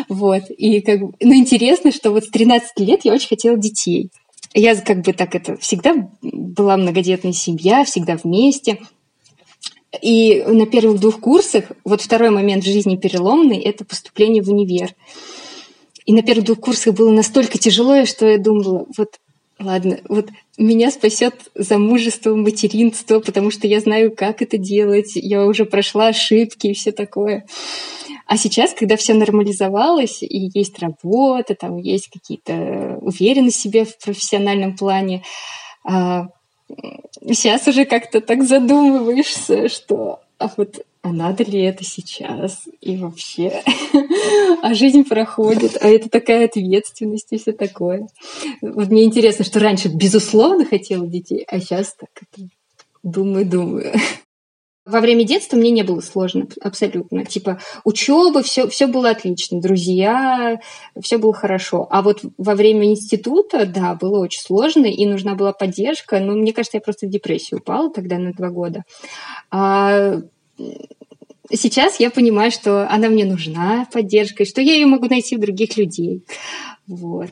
Вот. 0.08 0.44
И 0.50 0.80
как 0.80 1.00
бы, 1.00 1.12
ну, 1.20 1.34
интересно, 1.34 1.92
что 1.92 2.10
вот 2.10 2.24
с 2.24 2.30
13 2.30 2.78
лет 2.80 3.04
я 3.04 3.12
очень 3.12 3.28
хотела 3.28 3.56
детей. 3.56 4.10
Я 4.54 4.74
как 4.76 5.02
бы 5.02 5.12
так 5.12 5.34
это 5.34 5.56
всегда 5.58 6.10
была 6.22 6.76
многодетная 6.76 7.32
семья, 7.32 7.84
всегда 7.84 8.16
вместе. 8.16 8.80
И 10.02 10.42
на 10.46 10.66
первых 10.66 11.00
двух 11.00 11.20
курсах, 11.20 11.72
вот 11.84 12.00
второй 12.00 12.30
момент 12.30 12.64
в 12.64 12.66
жизни 12.66 12.96
переломный, 12.96 13.58
это 13.58 13.84
поступление 13.84 14.42
в 14.42 14.50
универ. 14.50 14.94
И 16.06 16.12
на 16.12 16.22
первых 16.22 16.46
двух 16.46 16.60
курсах 16.60 16.94
было 16.94 17.10
настолько 17.10 17.58
тяжело, 17.58 18.04
что 18.06 18.26
я 18.26 18.38
думала, 18.38 18.86
вот 18.96 19.18
Ладно, 19.60 19.98
вот 20.08 20.28
меня 20.56 20.92
спасет 20.92 21.34
замужество, 21.56 22.32
материнство, 22.36 23.18
потому 23.18 23.50
что 23.50 23.66
я 23.66 23.80
знаю, 23.80 24.14
как 24.14 24.40
это 24.40 24.56
делать, 24.56 25.12
я 25.16 25.44
уже 25.46 25.64
прошла 25.64 26.08
ошибки 26.08 26.68
и 26.68 26.74
все 26.74 26.92
такое. 26.92 27.44
А 28.28 28.36
сейчас, 28.36 28.74
когда 28.74 28.96
все 28.96 29.14
нормализовалось, 29.14 30.22
и 30.22 30.50
есть 30.52 30.78
работа, 30.80 31.54
там 31.54 31.78
есть 31.78 32.08
какие-то 32.08 32.98
уверенность 33.00 33.56
в 33.56 33.62
себе 33.62 33.86
в 33.86 33.98
профессиональном 33.98 34.76
плане, 34.76 35.22
сейчас 35.86 37.66
а, 37.66 37.70
уже 37.70 37.86
как-то 37.86 38.20
так 38.20 38.44
задумываешься, 38.44 39.70
что 39.70 40.20
а 40.38 40.50
вот 40.58 40.84
а 41.00 41.12
надо 41.12 41.42
ли 41.44 41.62
это 41.62 41.84
сейчас? 41.84 42.64
И 42.82 42.98
вообще, 42.98 43.62
а 44.62 44.74
жизнь 44.74 45.04
проходит, 45.04 45.78
а 45.80 45.88
это 45.88 46.10
такая 46.10 46.44
ответственность 46.44 47.28
и 47.30 47.38
все 47.38 47.52
такое. 47.52 48.08
Вот 48.60 48.88
мне 48.88 49.04
интересно, 49.04 49.42
что 49.42 49.58
раньше, 49.58 49.88
безусловно, 49.88 50.66
хотела 50.66 51.06
детей, 51.06 51.46
а 51.48 51.60
сейчас 51.60 51.94
так 51.94 52.10
это 52.14 52.46
думаю-думаю. 53.02 53.94
Во 54.88 55.00
время 55.00 55.24
детства 55.24 55.58
мне 55.58 55.70
не 55.70 55.82
было 55.82 56.00
сложно 56.00 56.46
абсолютно. 56.62 57.26
Типа 57.26 57.60
учеба, 57.84 58.42
все, 58.42 58.66
все 58.68 58.86
было 58.86 59.10
отлично, 59.10 59.60
друзья, 59.60 60.60
все 60.98 61.18
было 61.18 61.34
хорошо. 61.34 61.86
А 61.90 62.00
вот 62.00 62.22
во 62.38 62.54
время 62.54 62.86
института, 62.86 63.66
да, 63.66 63.94
было 63.94 64.20
очень 64.20 64.40
сложно, 64.40 64.86
и 64.86 65.04
нужна 65.04 65.34
была 65.34 65.52
поддержка. 65.52 66.20
Ну, 66.20 66.36
мне 66.36 66.54
кажется, 66.54 66.78
я 66.78 66.80
просто 66.80 67.06
в 67.06 67.10
депрессию 67.10 67.60
упала 67.60 67.90
тогда 67.92 68.16
на 68.16 68.32
два 68.32 68.48
года. 68.48 68.84
А 69.50 70.22
сейчас 71.52 72.00
я 72.00 72.10
понимаю, 72.10 72.50
что 72.50 72.88
она 72.90 73.10
мне 73.10 73.26
нужна, 73.26 73.86
поддержка, 73.92 74.44
и 74.44 74.46
что 74.46 74.62
я 74.62 74.72
ее 74.72 74.86
могу 74.86 75.06
найти 75.06 75.36
в 75.36 75.40
других 75.40 75.76
людей. 75.76 76.22
Вот. 76.86 77.28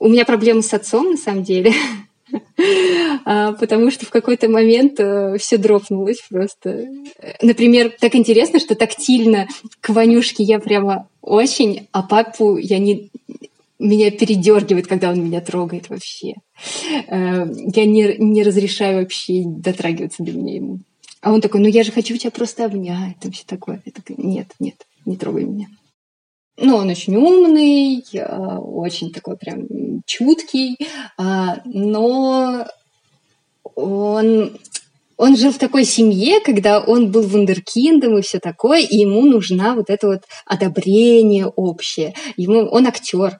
У 0.00 0.08
меня 0.08 0.24
проблемы 0.24 0.62
с 0.62 0.74
отцом, 0.74 1.12
на 1.12 1.16
самом 1.16 1.44
деле. 1.44 1.72
А, 3.24 3.52
потому 3.52 3.90
что 3.90 4.04
в 4.06 4.10
какой-то 4.10 4.48
момент 4.48 4.98
э, 4.98 5.36
все 5.38 5.58
дропнулось 5.58 6.20
просто. 6.28 6.86
Например, 7.40 7.92
так 8.00 8.14
интересно, 8.14 8.58
что 8.58 8.74
тактильно 8.74 9.46
к 9.80 9.90
Ванюшке 9.90 10.42
я 10.42 10.58
прямо 10.58 11.08
очень, 11.22 11.86
а 11.92 12.02
папу 12.02 12.56
я 12.56 12.78
не 12.78 13.10
меня 13.78 14.10
передергивает, 14.10 14.86
когда 14.88 15.10
он 15.10 15.24
меня 15.24 15.40
трогает 15.40 15.88
вообще. 15.88 16.34
Э, 17.06 17.46
я 17.74 17.86
не, 17.86 18.16
не 18.18 18.42
разрешаю 18.42 19.00
вообще 19.00 19.44
дотрагиваться 19.46 20.22
до 20.22 20.32
меня 20.32 20.56
ему. 20.56 20.80
А 21.20 21.32
он 21.32 21.40
такой, 21.40 21.60
ну 21.60 21.68
я 21.68 21.84
же 21.84 21.92
хочу 21.92 22.16
тебя 22.16 22.30
просто 22.30 22.64
обнять, 22.64 23.18
там 23.20 23.32
все 23.32 23.44
такое. 23.46 23.82
Я 23.84 23.92
такая, 23.92 24.16
нет, 24.18 24.48
нет, 24.58 24.76
не 25.04 25.16
трогай 25.16 25.44
меня. 25.44 25.68
Ну, 26.60 26.76
он 26.76 26.88
очень 26.90 27.14
умный, 27.14 28.04
очень 28.58 29.12
такой 29.12 29.36
прям 29.36 30.02
чуткий, 30.06 30.76
а, 31.16 31.60
но 31.64 32.66
он, 33.76 34.58
он 35.16 35.36
жил 35.36 35.52
в 35.52 35.58
такой 35.58 35.84
семье, 35.84 36.40
когда 36.40 36.80
он 36.80 37.12
был 37.12 37.22
вундеркиндом 37.22 38.18
и 38.18 38.22
все 38.22 38.40
такое, 38.40 38.80
и 38.80 38.96
ему 38.96 39.22
нужна 39.22 39.74
вот 39.76 39.88
это 39.88 40.08
вот 40.08 40.22
одобрение 40.46 41.46
общее. 41.46 42.14
Ему, 42.36 42.62
он 42.62 42.88
актер, 42.88 43.38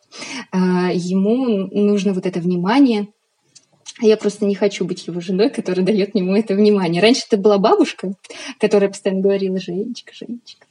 а, 0.52 0.92
ему 0.92 1.66
нужно 1.72 2.12
вот 2.12 2.24
это 2.24 2.38
внимание. 2.38 3.08
Я 4.00 4.16
просто 4.16 4.44
не 4.44 4.54
хочу 4.54 4.84
быть 4.84 5.08
его 5.08 5.20
женой, 5.20 5.50
которая 5.50 5.84
дает 5.84 6.14
ему 6.14 6.36
это 6.36 6.54
внимание. 6.54 7.02
Раньше 7.02 7.24
это 7.28 7.36
была 7.36 7.58
бабушка, 7.58 8.12
которая 8.60 8.90
постоянно 8.90 9.22
говорила 9.22 9.58
«Женечка, 9.58 10.12
Женечка». 10.14 10.66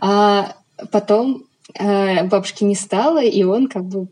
А 0.00 0.54
потом 0.92 1.42
Э, 1.42 1.51
бабушки 1.78 2.64
не 2.64 2.74
стало, 2.74 3.22
и 3.22 3.42
он 3.44 3.68
как 3.68 3.84
бы 3.84 4.08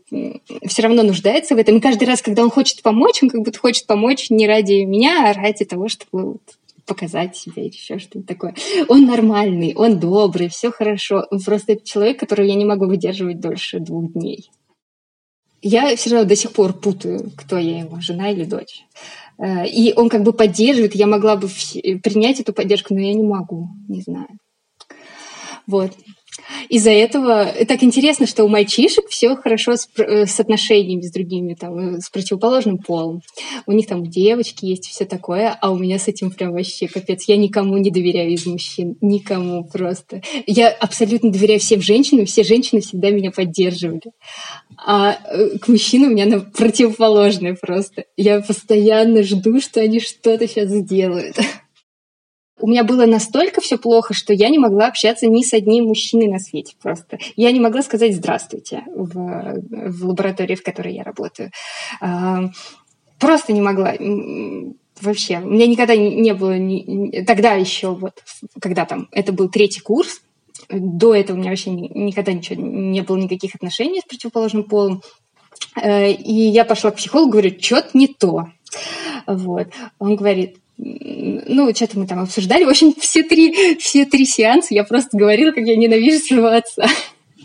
все 0.65 0.81
равно 0.81 1.03
нуждается 1.03 1.55
в 1.55 1.57
этом. 1.57 1.77
И 1.77 1.81
каждый 1.81 2.07
раз, 2.07 2.21
когда 2.21 2.43
он 2.43 2.49
хочет 2.49 2.81
помочь, 2.81 3.21
он 3.21 3.29
как 3.29 3.41
будто 3.41 3.59
хочет 3.59 3.85
помочь 3.85 4.29
не 4.29 4.47
ради 4.47 4.83
меня, 4.83 5.29
а 5.29 5.33
ради 5.33 5.65
того, 5.65 5.87
чтобы 5.87 6.31
вот 6.33 6.41
показать 6.85 7.37
себя 7.37 7.63
или 7.63 7.71
еще 7.71 7.99
что-то 7.99 8.25
такое. 8.25 8.55
Он 8.87 9.05
нормальный, 9.05 9.73
он 9.75 9.99
добрый, 9.99 10.49
все 10.49 10.71
хорошо. 10.71 11.27
Просто 11.45 11.73
это 11.73 11.85
человек, 11.85 12.19
которого 12.19 12.45
я 12.45 12.55
не 12.55 12.65
могу 12.65 12.85
выдерживать 12.85 13.39
дольше 13.39 13.79
двух 13.79 14.11
дней. 14.13 14.49
Я 15.61 15.95
все 15.95 16.09
равно 16.09 16.27
до 16.27 16.35
сих 16.35 16.51
пор 16.51 16.73
путаю, 16.73 17.31
кто 17.37 17.57
я 17.57 17.79
ему, 17.79 18.01
жена 18.01 18.31
или 18.31 18.45
дочь. 18.45 18.83
Э, 19.37 19.67
и 19.67 19.93
он 19.93 20.09
как 20.09 20.23
бы 20.23 20.33
поддерживает, 20.33 20.95
я 20.95 21.05
могла 21.05 21.35
бы 21.35 21.47
принять 22.03 22.39
эту 22.39 22.51
поддержку, 22.51 22.93
но 22.93 23.01
я 23.01 23.13
не 23.13 23.23
могу, 23.23 23.69
не 23.87 24.01
знаю. 24.01 24.27
Вот. 25.67 25.91
Из-за 26.71 26.91
этого 26.91 27.51
так 27.67 27.83
интересно, 27.83 28.25
что 28.25 28.45
у 28.45 28.47
мальчишек 28.47 29.09
все 29.09 29.35
хорошо 29.35 29.75
с, 29.75 29.89
э, 29.97 30.25
с 30.25 30.39
отношениями 30.39 31.01
с 31.01 31.11
другими, 31.11 31.53
там, 31.53 31.97
э, 31.97 31.99
с 31.99 32.09
противоположным 32.09 32.77
полом. 32.77 33.21
У 33.65 33.73
них 33.73 33.87
там 33.87 34.05
девочки 34.05 34.67
есть, 34.67 34.85
все 34.85 35.03
такое, 35.03 35.49
а 35.59 35.69
у 35.71 35.77
меня 35.77 35.99
с 35.99 36.07
этим 36.07 36.31
прям 36.31 36.53
вообще 36.53 36.87
капец. 36.87 37.25
Я 37.27 37.35
никому 37.35 37.75
не 37.75 37.91
доверяю 37.91 38.31
из 38.31 38.45
мужчин, 38.45 38.95
никому 39.01 39.65
просто. 39.65 40.21
Я 40.47 40.69
абсолютно 40.69 41.29
доверяю 41.29 41.59
всем 41.59 41.81
женщинам, 41.81 42.25
все 42.25 42.45
женщины 42.45 42.79
всегда 42.79 43.09
меня 43.09 43.31
поддерживали. 43.31 44.13
А 44.77 45.17
э, 45.25 45.57
к 45.57 45.67
мужчинам 45.67 46.11
у 46.11 46.13
меня 46.13 46.25
на 46.25 46.39
противоположное 46.39 47.57
просто. 47.59 48.05
Я 48.15 48.39
постоянно 48.39 49.23
жду, 49.23 49.59
что 49.59 49.81
они 49.81 49.99
что-то 49.99 50.47
сейчас 50.47 50.69
сделают 50.69 51.35
у 52.61 52.67
меня 52.67 52.83
было 52.83 53.05
настолько 53.05 53.61
все 53.61 53.77
плохо, 53.77 54.13
что 54.13 54.33
я 54.33 54.49
не 54.49 54.59
могла 54.59 54.87
общаться 54.87 55.27
ни 55.27 55.43
с 55.43 55.53
одним 55.53 55.85
мужчиной 55.85 56.27
на 56.27 56.39
свете 56.39 56.75
просто. 56.81 57.17
Я 57.35 57.51
не 57.51 57.59
могла 57.59 57.81
сказать 57.81 58.15
«здравствуйте» 58.15 58.83
в, 58.95 59.61
в 59.67 60.05
лаборатории, 60.05 60.55
в 60.55 60.63
которой 60.63 60.93
я 60.93 61.03
работаю. 61.03 61.51
А, 61.99 62.49
просто 63.19 63.53
не 63.53 63.61
могла. 63.61 63.93
Вообще. 65.01 65.39
У 65.39 65.49
меня 65.49 65.65
никогда 65.65 65.95
не 65.95 66.33
было... 66.33 66.55
Тогда 67.25 67.53
еще 67.53 67.95
вот, 67.95 68.23
когда 68.61 68.85
там, 68.85 69.07
это 69.11 69.33
был 69.33 69.49
третий 69.49 69.81
курс, 69.81 70.21
до 70.69 71.15
этого 71.15 71.37
у 71.37 71.39
меня 71.39 71.49
вообще 71.49 71.71
никогда 71.71 72.33
ничего 72.33 72.61
не 72.61 73.01
было 73.01 73.17
никаких 73.17 73.55
отношений 73.55 74.01
с 74.01 74.05
противоположным 74.05 74.63
полом. 74.63 75.01
Э, 75.75 76.11
и 76.11 76.33
я 76.33 76.65
пошла 76.65 76.91
к 76.91 76.97
психологу, 76.97 77.31
говорю, 77.31 77.55
что-то 77.59 77.89
не 77.93 78.07
то. 78.07 78.47
Вот. 79.27 79.67
Он 79.99 80.15
говорит, 80.15 80.57
ну, 80.77 81.73
что-то 81.75 81.99
мы 81.99 82.07
там 82.07 82.19
обсуждали. 82.19 82.63
В 82.63 82.69
общем, 82.69 82.93
все 82.99 83.23
три, 83.23 83.75
все 83.77 84.05
три 84.05 84.25
сеанса 84.25 84.73
я 84.73 84.83
просто 84.83 85.17
говорила, 85.17 85.51
как 85.51 85.65
я 85.65 85.75
ненавижу 85.75 86.19
своего 86.19 86.47
отца 86.47 86.87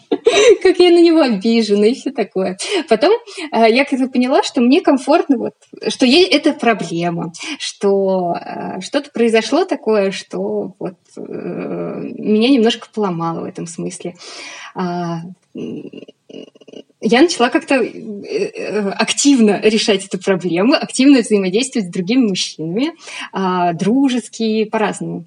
как 0.63 0.79
я 0.79 0.91
на 0.91 1.01
него 1.01 1.21
обижена 1.21 1.87
и 1.87 1.95
все 1.95 2.11
такое. 2.11 2.57
Потом 2.89 3.13
э, 3.53 3.71
я 3.71 3.85
как-то 3.85 4.09
поняла, 4.09 4.43
что 4.43 4.61
мне 4.61 4.81
комфортно, 4.81 5.39
вот, 5.39 5.55
что 5.89 6.07
есть 6.07 6.31
это 6.31 6.53
проблема, 6.53 7.33
что 7.59 8.35
э, 8.37 8.81
что-то 8.81 9.11
произошло 9.11 9.65
такое, 9.65 10.11
что 10.11 10.75
вот, 10.79 10.97
э, 11.17 11.21
меня 11.21 12.49
немножко 12.49 12.89
поломало 12.93 13.41
в 13.41 13.45
этом 13.45 13.67
смысле. 13.67 14.15
Я 17.01 17.21
начала 17.21 17.51
как-то 17.51 17.75
э, 17.75 17.89
э, 17.89 18.91
активно 18.91 19.61
решать 19.61 20.07
эту 20.07 20.19
проблему, 20.19 20.75
активно 20.75 21.21
взаимодействовать 21.21 21.89
с 21.89 21.93
другими 21.93 22.27
мужчинами, 22.27 22.95
а, 23.33 23.75
дружески, 23.75 24.65
по-разному. 24.65 25.27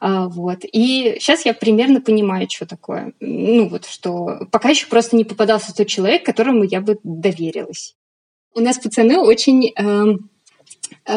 А, 0.00 0.28
вот. 0.28 0.60
И 0.64 1.16
сейчас 1.20 1.44
я 1.44 1.54
примерно 1.54 2.00
понимаю, 2.00 2.48
что 2.50 2.66
такое. 2.66 3.12
Ну 3.20 3.68
вот, 3.68 3.86
что 3.86 4.46
пока 4.50 4.70
еще 4.70 4.86
просто 4.86 5.14
не 5.14 5.24
попадался 5.24 5.74
тот 5.74 5.86
человек, 5.86 6.24
которому 6.24 6.64
я 6.64 6.80
бы 6.80 6.98
доверилась. 7.04 7.94
У 8.54 8.60
нас 8.60 8.78
пацаны 8.78 9.20
очень 9.20 9.72
эм, 9.76 10.30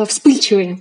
вспыльчивые. 0.08 0.80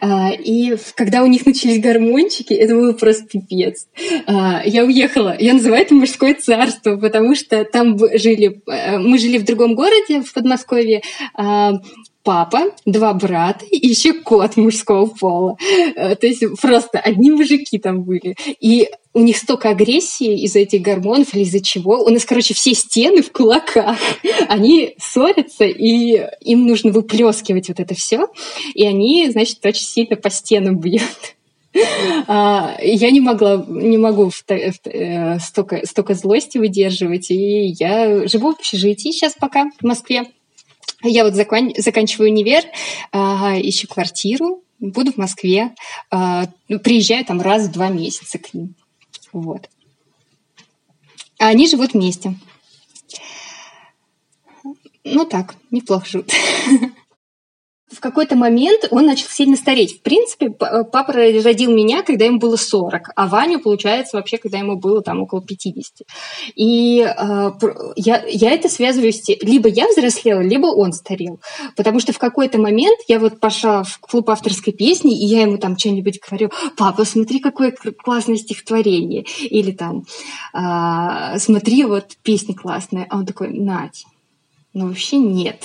А, 0.00 0.30
и 0.32 0.76
когда 0.94 1.22
у 1.22 1.26
них 1.26 1.46
начались 1.46 1.80
гормончики, 1.80 2.52
это 2.54 2.74
было 2.74 2.92
просто 2.92 3.26
пипец. 3.26 3.86
А, 4.26 4.62
я 4.64 4.84
уехала. 4.84 5.36
Я 5.38 5.54
называю 5.54 5.82
это 5.82 5.94
мужское 5.94 6.34
царство, 6.34 6.96
потому 6.96 7.34
что 7.34 7.64
там 7.64 7.98
жили... 8.14 8.62
Э, 8.66 8.98
мы 8.98 9.18
жили 9.18 9.38
в 9.38 9.44
другом 9.44 9.74
городе, 9.74 10.22
в 10.22 10.32
Подмосковье, 10.32 11.02
папа, 12.24 12.72
два 12.86 13.12
брата 13.12 13.64
и 13.66 13.86
еще 13.86 14.14
кот 14.14 14.56
мужского 14.56 15.06
пола. 15.06 15.56
Э, 15.94 16.16
то 16.16 16.26
есть 16.26 16.42
просто 16.60 16.98
одни 16.98 17.30
мужики 17.30 17.78
там 17.78 18.02
были. 18.02 18.34
И 18.60 18.88
у 19.12 19.20
них 19.20 19.36
столько 19.36 19.68
агрессии 19.68 20.42
из-за 20.44 20.60
этих 20.60 20.82
гормонов 20.82 21.34
или 21.34 21.42
из-за 21.42 21.60
чего. 21.60 22.02
У 22.02 22.08
нас, 22.08 22.24
короче, 22.24 22.54
все 22.54 22.74
стены 22.74 23.22
в 23.22 23.30
кулаках. 23.30 23.98
Они 24.48 24.96
ссорятся, 24.98 25.64
и 25.64 26.26
им 26.40 26.66
нужно 26.66 26.90
выплескивать 26.90 27.68
вот 27.68 27.78
это 27.78 27.94
все. 27.94 28.26
И 28.74 28.84
они, 28.84 29.30
значит, 29.30 29.64
очень 29.64 29.86
сильно 29.86 30.16
по 30.16 30.30
стенам 30.30 30.78
бьют. 30.78 31.02
А, 32.26 32.76
я 32.80 33.10
не 33.10 33.20
могла, 33.20 33.64
не 33.68 33.98
могу 33.98 34.30
э, 34.48 35.38
столько, 35.40 35.86
столько 35.86 36.14
злости 36.14 36.58
выдерживать, 36.58 37.30
и 37.30 37.74
я 37.78 38.26
живу 38.28 38.52
в 38.52 38.56
общежитии 38.56 39.10
сейчас 39.10 39.34
пока 39.38 39.70
в 39.80 39.84
Москве. 39.84 40.24
Я 41.04 41.24
вот 41.24 41.34
закан... 41.34 41.72
заканчиваю 41.76 42.30
универ, 42.30 42.64
а, 43.12 43.60
ищу 43.60 43.86
квартиру, 43.86 44.62
буду 44.80 45.12
в 45.12 45.18
Москве, 45.18 45.74
а, 46.10 46.46
приезжаю 46.82 47.24
там 47.24 47.40
раз 47.40 47.68
в 47.68 47.72
два 47.72 47.88
месяца 47.88 48.38
к 48.38 48.54
ним. 48.54 48.74
Вот. 49.32 49.68
А 51.38 51.48
они 51.48 51.68
живут 51.68 51.92
вместе. 51.92 52.34
Ну 55.04 55.26
так, 55.26 55.56
неплохо 55.70 56.06
живут. 56.06 56.32
какой-то 58.04 58.36
момент 58.36 58.86
он 58.90 59.06
начал 59.06 59.28
сильно 59.30 59.56
стареть. 59.56 59.98
В 59.98 60.02
принципе, 60.02 60.46
э, 60.48 60.84
папа 60.84 61.12
родил 61.14 61.72
меня, 61.74 62.02
когда 62.02 62.26
ему 62.26 62.38
было 62.38 62.56
40, 62.56 63.10
а 63.16 63.26
Ваню, 63.26 63.60
получается, 63.60 64.18
вообще, 64.18 64.36
когда 64.36 64.58
ему 64.58 64.76
было 64.76 65.02
там 65.02 65.22
около 65.22 65.42
50. 65.42 66.06
И 66.54 67.00
э, 67.00 67.50
я, 67.96 68.22
я 68.28 68.50
это 68.50 68.68
связываю 68.68 69.10
с 69.10 69.22
тем, 69.22 69.38
либо 69.40 69.70
я 69.70 69.88
взрослела, 69.88 70.42
либо 70.42 70.66
он 70.66 70.92
старел. 70.92 71.40
Потому 71.76 71.98
что 71.98 72.12
в 72.12 72.18
какой-то 72.18 72.58
момент 72.58 72.98
я 73.08 73.18
вот 73.18 73.40
пошла 73.40 73.82
в 73.84 73.98
клуб 74.00 74.28
авторской 74.28 74.74
песни, 74.74 75.18
и 75.18 75.24
я 75.24 75.42
ему 75.42 75.56
там 75.56 75.78
что-нибудь 75.78 76.20
говорю, 76.28 76.50
папа, 76.76 77.06
смотри, 77.06 77.40
какое 77.40 77.74
классное 78.02 78.36
стихотворение. 78.36 79.24
Или 79.40 79.72
там, 79.72 80.04
э, 80.52 81.38
смотри, 81.38 81.84
вот 81.84 82.18
песня 82.22 82.54
классная. 82.54 83.06
А 83.08 83.16
он 83.16 83.24
такой, 83.24 83.48
Надь, 83.48 84.04
ну 84.74 84.88
вообще 84.88 85.16
нет. 85.16 85.62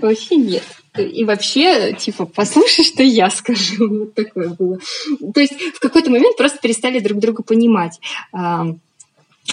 Вообще 0.00 0.36
нет. 0.36 0.64
И 0.98 1.24
вообще, 1.24 1.94
типа, 1.94 2.26
послушай, 2.26 2.84
что 2.84 3.02
я 3.02 3.30
скажу. 3.30 3.88
Вот 3.88 4.14
такое 4.14 4.50
было. 4.50 4.78
То 5.34 5.40
есть 5.40 5.54
в 5.74 5.80
какой-то 5.80 6.10
момент 6.10 6.36
просто 6.36 6.58
перестали 6.58 6.98
друг 6.98 7.18
друга 7.18 7.42
понимать. 7.42 7.98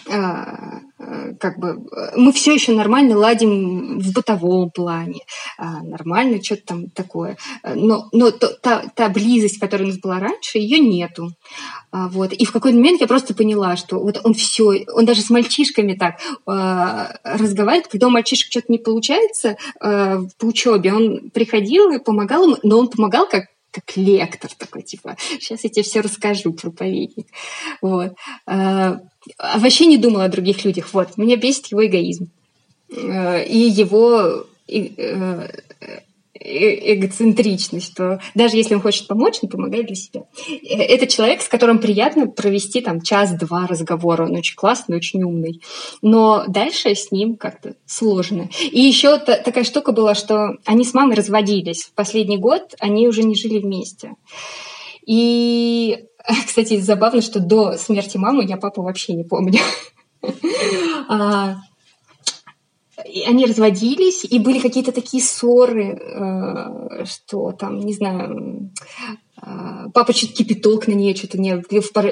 А, 0.08 0.81
а, 1.00 1.34
как 1.39 1.58
бы 1.58 1.88
мы 2.15 2.31
все 2.31 2.53
еще 2.53 2.74
нормально 2.74 3.17
ладим 3.17 4.00
в 4.00 4.13
бытовом 4.13 4.69
плане, 4.69 5.22
а, 5.58 5.81
нормально 5.81 6.43
что-то 6.43 6.62
там 6.65 6.89
такое. 6.91 7.38
Но, 7.63 8.08
но 8.12 8.29
то, 8.29 8.50
та, 8.62 8.84
та 8.96 9.10
близость, 9.10 9.60
которая 9.60 9.88
у 9.88 9.89
нас 9.89 10.00
была 10.00 10.19
раньше, 10.19 10.60
ее 10.60 10.79
нету. 10.79 11.31
Вот. 11.91 12.34
И 12.34 12.46
в 12.46 12.51
какой-то 12.51 12.77
момент 12.77 13.01
я 13.01 13.08
просто 13.08 13.34
поняла, 13.34 13.75
что 13.77 14.00
вот 14.00 14.22
он 14.24 14.36
все, 14.36 14.86
он 14.93 15.05
даже 15.05 15.22
с 15.22 15.31
мальчишками 15.31 15.93
так 15.93 16.19
разговаривает, 16.46 17.88
когда 17.88 18.08
у 18.08 18.12
мальчишек 18.12 18.51
что-то 18.51 18.72
не 18.72 18.77
получается 18.77 19.58
по 19.79 20.46
учебе, 20.46 20.93
он 20.93 21.31
приходил 21.31 21.91
и 21.91 22.00
помогал 22.00 22.50
им, 22.50 22.58
но 22.62 22.79
он 22.79 22.89
помогал 22.89 23.27
как 23.27 23.46
как 23.72 23.96
лектор 23.98 24.52
такой, 24.58 24.82
типа, 24.82 25.16
сейчас 25.40 25.64
я 25.64 25.70
тебе 25.70 25.84
все 25.84 26.02
расскажу, 26.02 26.54
проповедник. 26.54 27.28
Вот. 27.82 28.14
А, 28.46 29.00
вообще 29.56 29.86
не 29.86 29.98
думала 29.98 30.26
о 30.26 30.30
других 30.30 30.66
людях. 30.66 30.94
Вот. 30.94 31.18
Меня 31.18 31.38
бесит 31.38 31.68
его 31.68 31.86
эгоизм. 31.86 32.30
А, 32.92 33.42
и 33.42 33.58
его 33.58 34.46
э, 34.68 35.50
Э, 36.39 37.79
что 37.79 38.19
даже 38.34 38.55
если 38.55 38.75
он 38.75 38.81
хочет 38.81 39.08
помочь, 39.08 39.39
он 39.41 39.50
помогает 39.50 39.88
для 39.88 39.96
себя. 39.96 40.24
Э, 40.48 40.75
это 40.75 41.08
человек, 41.08 41.41
с 41.41 41.48
которым 41.48 41.79
приятно 41.79 42.27
провести 42.27 42.81
там 42.81 43.01
час-два 43.01 43.67
разговора. 43.67 44.25
Он 44.25 44.36
очень 44.36 44.55
классный, 44.55 44.98
очень 44.98 45.24
умный. 45.24 45.62
Но 46.01 46.46
дальше 46.48 46.96
с 46.96 47.12
ним 47.12 47.36
как-то 47.36 47.75
сложно. 47.86 48.50
И 48.72 48.79
еще 48.79 49.17
такая 49.17 49.63
штука 49.63 49.91
была, 49.91 50.15
что 50.15 50.58
они 50.65 50.86
с 50.86 50.93
мамой 50.93 51.15
разводились. 51.15 51.84
В 51.84 51.93
последний 51.93 52.38
год 52.38 52.75
они 52.79 53.08
уже 53.08 53.24
не 53.24 53.36
жили 53.36 53.60
вместе. 53.60 54.15
И, 55.05 56.05
кстати, 56.46 56.79
забавно, 56.79 57.22
что 57.22 57.39
до 57.39 57.77
смерти 57.77 58.17
мамы 58.17 58.46
я 58.46 58.58
папу 58.58 58.81
вообще 58.81 59.13
не 59.13 59.24
помню. 59.24 59.60
А, 63.00 63.29
они 63.29 63.46
разводились, 63.46 64.25
и 64.25 64.39
были 64.39 64.60
какие-то 64.60 64.91
такие 64.91 65.24
ссоры, 65.24 66.00
э, 66.00 67.06
что 67.06 67.51
там, 67.51 67.79
не 67.79 67.94
знаю, 67.94 68.72
э, 69.41 69.89
папа 69.94 70.13
чуть 70.13 70.36
кипяток 70.36 70.88
на 70.88 70.94
нее 70.94 71.15
что-то 71.15 71.39
не... 71.39 71.53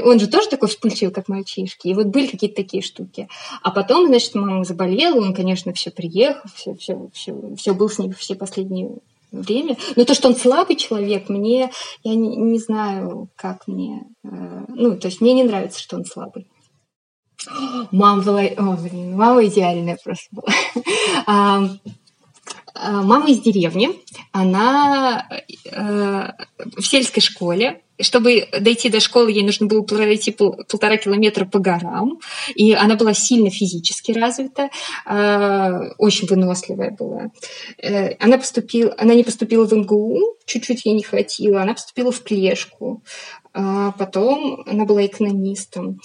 Он 0.02 0.20
же 0.20 0.28
тоже 0.28 0.50
такой 0.50 0.70
вспыльчивый, 0.70 1.14
как 1.14 1.28
мальчишки. 1.28 1.88
И 1.88 1.94
вот 1.94 2.08
были 2.08 2.28
какие-то 2.28 2.56
такие 2.56 2.84
штуки. 2.84 3.28
А 3.62 3.72
потом, 3.72 4.08
значит, 4.08 4.36
мама 4.36 4.64
заболела, 4.64 5.20
он, 5.20 5.34
конечно, 5.34 5.74
все 5.74 5.92
приехал, 5.92 6.50
все, 6.56 6.76
все, 6.76 7.10
все, 7.14 7.56
все 7.58 7.74
был 7.74 7.90
с 7.90 8.00
ней 8.00 8.12
все 8.12 8.36
последние 8.36 8.92
время. 9.32 9.78
Но 9.96 10.06
то, 10.06 10.14
что 10.14 10.30
он 10.30 10.36
слабый 10.36 10.76
человек, 10.76 11.30
мне, 11.30 11.72
я 12.04 12.16
не, 12.16 12.36
не 12.36 12.60
знаю, 12.60 13.30
как 13.36 13.68
мне... 13.68 14.04
Э, 14.24 14.66
ну, 14.70 14.98
то 14.98 15.08
есть 15.08 15.22
мне 15.22 15.34
не 15.34 15.44
нравится, 15.44 15.80
что 15.80 15.98
он 15.98 16.06
слабый. 16.06 16.48
Мама 17.92 18.22
была... 18.22 18.42
О, 18.42 18.78
блин, 18.78 19.16
мама 19.16 19.46
идеальная 19.46 19.98
просто 20.04 20.28
была. 20.32 20.48
А, 22.80 23.02
мама 23.02 23.28
из 23.28 23.40
деревни. 23.40 23.90
Она 24.32 25.28
э, 25.66 26.32
в 26.78 26.84
сельской 26.84 27.24
школе. 27.24 27.82
Чтобы 28.00 28.48
дойти 28.60 28.90
до 28.90 29.00
школы, 29.00 29.32
ей 29.32 29.44
нужно 29.44 29.68
было 29.68 29.82
пройти 29.82 30.32
полтора 30.32 30.98
километра 30.98 31.46
по 31.46 31.60
горам. 31.60 32.20
И 32.56 32.74
она 32.74 32.96
была 32.96 33.14
сильно 33.14 33.50
физически 33.50 34.12
развита, 34.12 34.70
э, 35.06 35.94
очень 35.98 36.28
выносливая 36.28 36.92
была. 36.92 37.32
Э, 37.82 38.16
она, 38.20 38.38
поступила, 38.38 38.94
она 38.98 39.14
не 39.16 39.24
поступила 39.24 39.66
в 39.66 39.74
МГУ, 39.74 40.38
чуть-чуть 40.46 40.86
ей 40.86 40.94
не 40.94 41.04
хватило. 41.04 41.62
Она 41.62 41.74
поступила 41.74 42.12
в 42.12 42.22
Плешку. 42.22 43.04
А 43.60 43.92
потом 43.94 44.64
она 44.68 44.86
была 44.86 45.04
экономистом. 45.08 46.00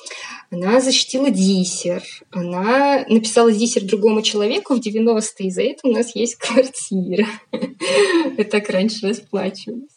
Она 0.50 0.80
защитила 0.80 1.30
диссер. 1.30 2.02
Она 2.30 3.04
написала 3.08 3.52
диссер 3.52 3.84
другому 3.84 4.22
человеку 4.22 4.74
в 4.74 4.78
90-е. 4.78 5.48
И 5.48 5.50
за 5.50 5.62
это 5.62 5.88
у 5.88 5.92
нас 5.92 6.16
есть 6.16 6.36
квартира. 6.36 7.26
Я 8.38 8.44
так 8.44 8.70
раньше 8.70 9.06
расплачивалась. 9.06 9.91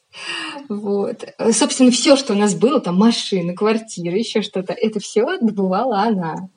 Вот. 0.69 1.23
Собственно, 1.51 1.91
все, 1.91 2.15
что 2.15 2.33
у 2.33 2.37
нас 2.37 2.55
было, 2.55 2.79
там 2.79 2.97
машина, 2.97 3.53
квартира, 3.53 4.17
еще 4.17 4.41
что-то, 4.41 4.73
это 4.73 4.99
все 4.99 5.37
добывала 5.39 6.01
она. 6.01 6.49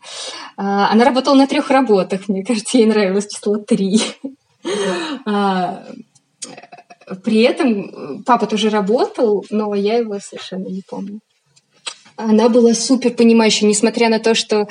А, 0.56 0.90
она 0.90 1.04
работала 1.04 1.34
на 1.34 1.46
трех 1.46 1.70
работах, 1.70 2.28
мне 2.28 2.44
кажется, 2.44 2.78
ей 2.78 2.86
нравилось 2.86 3.28
число 3.28 3.58
три. 3.58 4.00
А, 5.24 5.84
при 7.24 7.42
этом 7.42 8.22
папа 8.24 8.46
тоже 8.46 8.70
работал, 8.70 9.44
но 9.50 9.74
я 9.74 9.96
его 9.96 10.18
совершенно 10.20 10.68
не 10.68 10.82
помню 10.86 11.20
она 12.18 12.48
была 12.48 12.74
супер 12.74 13.12
понимающей, 13.14 13.66
несмотря 13.66 14.08
на 14.08 14.18
то, 14.18 14.34
что 14.34 14.62
э, 14.62 14.66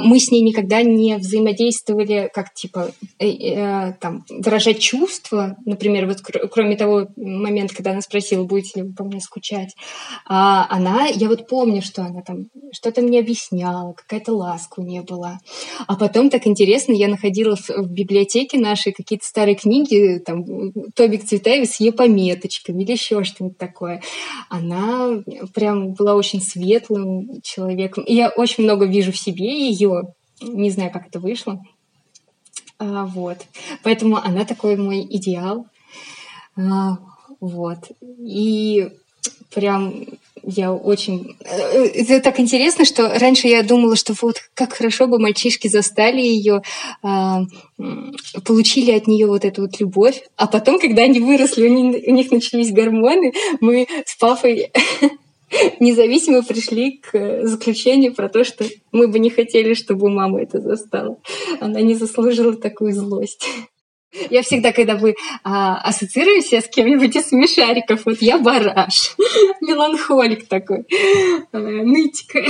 мы 0.00 0.18
с 0.18 0.30
ней 0.30 0.40
никогда 0.40 0.82
не 0.82 1.16
взаимодействовали, 1.16 2.30
как 2.32 2.54
типа 2.54 2.92
э, 3.18 3.28
э, 3.28 3.92
там 4.00 4.24
выражать 4.30 4.80
чувства, 4.80 5.56
например, 5.66 6.06
вот 6.06 6.22
кр- 6.22 6.48
кроме 6.48 6.76
того 6.76 7.08
момента, 7.16 7.74
когда 7.74 7.90
она 7.90 8.00
спросила, 8.00 8.44
будете 8.44 8.80
ли 8.80 8.86
вы 8.86 8.94
по 8.94 9.04
мне 9.04 9.20
скучать, 9.20 9.76
а 10.26 10.66
она, 10.70 11.06
я 11.08 11.28
вот 11.28 11.46
помню, 11.46 11.82
что 11.82 12.02
она 12.02 12.22
там 12.22 12.46
что-то 12.72 13.02
мне 13.02 13.20
объясняла, 13.20 13.92
какая-то 13.92 14.32
ласка 14.32 14.80
у 14.80 14.82
нее 14.82 15.02
была, 15.02 15.40
а 15.86 15.94
потом 15.94 16.30
так 16.30 16.46
интересно, 16.46 16.92
я 16.92 17.08
находила 17.08 17.54
в, 17.54 17.68
в 17.68 17.90
библиотеке 17.90 18.58
нашей 18.58 18.92
какие-то 18.92 19.26
старые 19.26 19.56
книги, 19.56 20.22
там 20.24 20.44
Тобик 20.94 21.24
Цветаева 21.24 21.66
с 21.66 21.80
ее 21.80 21.92
пометочками 21.92 22.82
или 22.82 22.92
еще 22.92 23.24
что-нибудь 23.24 23.58
такое. 23.58 24.02
Она 24.48 25.22
прям 25.52 25.92
была 25.92 26.14
очень 26.14 26.40
светлая 26.40 26.77
светлым 26.78 27.40
человеком. 27.42 28.04
И 28.04 28.14
я 28.14 28.28
очень 28.28 28.64
много 28.64 28.86
вижу 28.86 29.12
в 29.12 29.18
себе 29.18 29.68
ее. 29.70 30.14
Не 30.40 30.70
знаю, 30.70 30.90
как 30.90 31.08
это 31.08 31.20
вышло. 31.20 31.60
А, 32.78 33.06
вот. 33.06 33.38
Поэтому 33.82 34.16
она 34.16 34.44
такой 34.44 34.76
мой 34.76 35.00
идеал. 35.00 35.66
А, 36.56 36.98
вот. 37.40 37.78
И 38.20 38.88
прям 39.54 40.04
я 40.42 40.72
очень... 40.72 41.36
Э, 41.44 41.84
это 41.84 42.20
так 42.20 42.38
интересно, 42.38 42.84
что 42.84 43.18
раньше 43.18 43.48
я 43.48 43.62
думала, 43.62 43.96
что 43.96 44.14
вот 44.22 44.36
как 44.54 44.72
хорошо 44.72 45.06
бы 45.06 45.18
мальчишки 45.18 45.68
застали 45.68 46.20
ее, 46.20 46.62
а, 47.02 47.42
получили 48.44 48.92
от 48.92 49.06
нее 49.08 49.26
вот 49.26 49.44
эту 49.44 49.62
вот 49.62 49.80
любовь, 49.80 50.22
а 50.36 50.46
потом, 50.46 50.78
когда 50.78 51.02
они 51.02 51.20
выросли, 51.20 51.68
у 51.68 52.12
них 52.12 52.30
начались 52.30 52.72
гормоны, 52.72 53.32
мы 53.60 53.88
с 54.06 54.16
папой 54.16 54.70
независимо 55.80 56.42
пришли 56.42 56.98
к 56.98 57.46
заключению 57.46 58.14
про 58.14 58.28
то, 58.28 58.44
что 58.44 58.64
мы 58.92 59.08
бы 59.08 59.18
не 59.18 59.30
хотели, 59.30 59.74
чтобы 59.74 60.10
мама 60.10 60.42
это 60.42 60.60
застала. 60.60 61.18
Она 61.60 61.80
не 61.80 61.94
заслужила 61.94 62.54
такую 62.54 62.92
злость. 62.92 63.46
Я 64.30 64.42
всегда, 64.42 64.72
когда 64.72 64.96
вы 64.96 65.14
а, 65.44 65.76
ассоциируете 65.82 66.60
с 66.60 66.68
кем-нибудь 66.68 67.14
из 67.14 67.28
смешариков, 67.28 68.06
вот 68.06 68.22
я 68.22 68.38
бараш, 68.38 69.14
меланхолик 69.60 70.48
такой, 70.48 70.86
а, 71.52 71.58
нытика. 71.58 72.42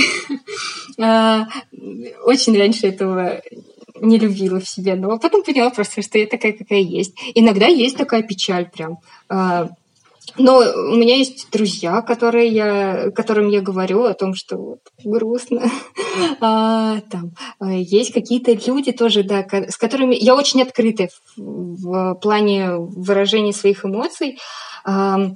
Очень 2.23 2.57
раньше 2.57 2.87
этого 2.87 3.41
не 4.01 4.17
любила 4.17 4.59
в 4.59 4.67
себе, 4.67 4.95
но 4.95 5.17
потом 5.19 5.43
поняла 5.43 5.69
просто, 5.69 6.01
что 6.01 6.17
я 6.17 6.27
такая, 6.27 6.53
какая 6.53 6.79
есть. 6.79 7.15
Иногда 7.35 7.67
есть 7.67 7.97
такая 7.97 8.23
печаль 8.23 8.69
прям. 8.69 8.99
А, 9.27 9.69
но 10.37 10.57
у 10.57 10.95
меня 10.95 11.15
есть 11.15 11.47
друзья, 11.51 12.01
которые 12.01 12.47
я, 12.47 13.11
которым 13.11 13.49
я 13.49 13.61
говорю 13.61 14.03
о 14.03 14.13
том, 14.13 14.33
что 14.33 14.57
вот, 14.57 14.79
грустно. 15.03 15.63
А, 16.41 16.99
там, 17.09 17.31
а, 17.59 17.71
есть 17.71 18.13
какие-то 18.13 18.51
люди 18.51 18.91
тоже, 18.91 19.23
да, 19.23 19.45
с 19.67 19.77
которыми 19.77 20.15
я 20.15 20.35
очень 20.35 20.61
открыта 20.61 21.09
в, 21.37 22.13
в 22.13 22.15
плане 22.15 22.75
выражения 22.75 23.53
своих 23.53 23.85
эмоций. 23.85 24.37
А, 24.83 25.31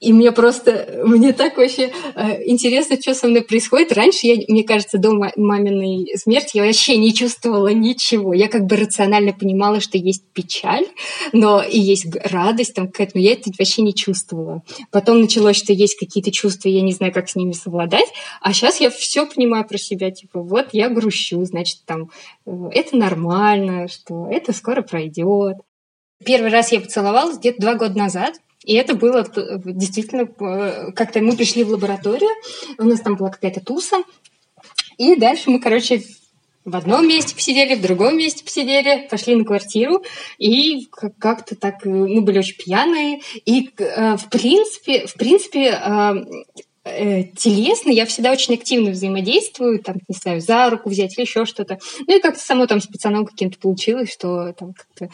и 0.00 0.12
мне 0.12 0.32
просто, 0.32 1.02
мне 1.04 1.32
так 1.32 1.56
вообще 1.56 1.92
э, 2.14 2.44
интересно, 2.46 2.96
что 3.00 3.14
со 3.14 3.28
мной 3.28 3.42
происходит. 3.42 3.92
Раньше 3.92 4.26
я, 4.26 4.36
мне 4.48 4.64
кажется, 4.64 4.98
до 4.98 5.12
маминой 5.36 6.16
смерти 6.16 6.56
я 6.56 6.64
вообще 6.64 6.96
не 6.96 7.14
чувствовала 7.14 7.68
ничего. 7.68 8.34
Я 8.34 8.48
как 8.48 8.64
бы 8.66 8.76
рационально 8.76 9.32
понимала, 9.32 9.80
что 9.80 9.98
есть 9.98 10.24
печаль, 10.32 10.86
но 11.32 11.62
и 11.62 11.78
есть 11.78 12.06
радость 12.24 12.74
там 12.74 12.88
какая-то, 12.88 13.12
но 13.14 13.20
я 13.20 13.32
это 13.32 13.50
вообще 13.58 13.82
не 13.82 13.94
чувствовала. 13.94 14.62
Потом 14.90 15.20
началось, 15.20 15.56
что 15.56 15.72
есть 15.72 15.98
какие-то 15.98 16.30
чувства, 16.30 16.68
я 16.68 16.82
не 16.82 16.92
знаю, 16.92 17.12
как 17.12 17.28
с 17.28 17.36
ними 17.36 17.52
совладать. 17.52 18.08
А 18.40 18.52
сейчас 18.52 18.80
я 18.80 18.90
все 18.90 19.26
понимаю 19.26 19.66
про 19.66 19.78
себя, 19.78 20.10
типа, 20.10 20.40
вот 20.40 20.68
я 20.72 20.88
грущу, 20.88 21.44
значит, 21.44 21.80
там, 21.84 22.10
э, 22.46 22.50
это 22.72 22.96
нормально, 22.96 23.88
что 23.88 24.28
это 24.30 24.52
скоро 24.52 24.82
пройдет. 24.82 25.56
Первый 26.24 26.50
раз 26.50 26.72
я 26.72 26.80
поцеловалась 26.80 27.38
где-то 27.38 27.60
два 27.60 27.74
года 27.74 27.98
назад. 27.98 28.34
И 28.64 28.74
это 28.74 28.94
было 28.94 29.26
действительно, 29.64 30.22
э, 30.22 30.92
как-то 30.92 31.20
мы 31.20 31.36
пришли 31.36 31.64
в 31.64 31.70
лабораторию, 31.70 32.30
у 32.78 32.84
нас 32.84 33.00
там 33.00 33.16
была 33.16 33.30
какая-то 33.30 33.60
туса, 33.60 34.02
и 34.98 35.16
дальше 35.16 35.50
мы, 35.50 35.60
короче, 35.60 36.02
в 36.64 36.76
одном 36.76 37.06
месте 37.06 37.34
посидели, 37.34 37.74
в 37.74 37.82
другом 37.82 38.16
месте 38.16 38.42
посидели, 38.42 39.06
пошли 39.08 39.36
на 39.36 39.44
квартиру, 39.44 40.02
и 40.38 40.88
как-то 41.18 41.56
так 41.56 41.86
э, 41.86 41.90
мы 41.90 42.22
были 42.22 42.38
очень 42.38 42.56
пьяные, 42.56 43.20
и 43.44 43.70
э, 43.76 44.16
в 44.16 44.30
принципе, 44.30 45.06
в 45.06 45.14
принципе 45.14 45.78
э, 46.84 47.24
телесно 47.36 47.90
я 47.90 48.06
всегда 48.06 48.32
очень 48.32 48.54
активно 48.54 48.92
взаимодействую, 48.92 49.82
там, 49.82 49.96
не 50.08 50.14
знаю, 50.14 50.40
за 50.40 50.70
руку 50.70 50.88
взять 50.88 51.16
или 51.16 51.24
еще 51.24 51.44
что-то. 51.44 51.78
Ну 52.06 52.16
и 52.16 52.20
как-то 52.20 52.40
само 52.40 52.66
там 52.66 52.80
с 52.80 52.86
пацаном 52.86 53.26
каким-то 53.26 53.58
получилось, 53.58 54.12
что 54.12 54.52
там 54.52 54.72
как-то 54.72 55.08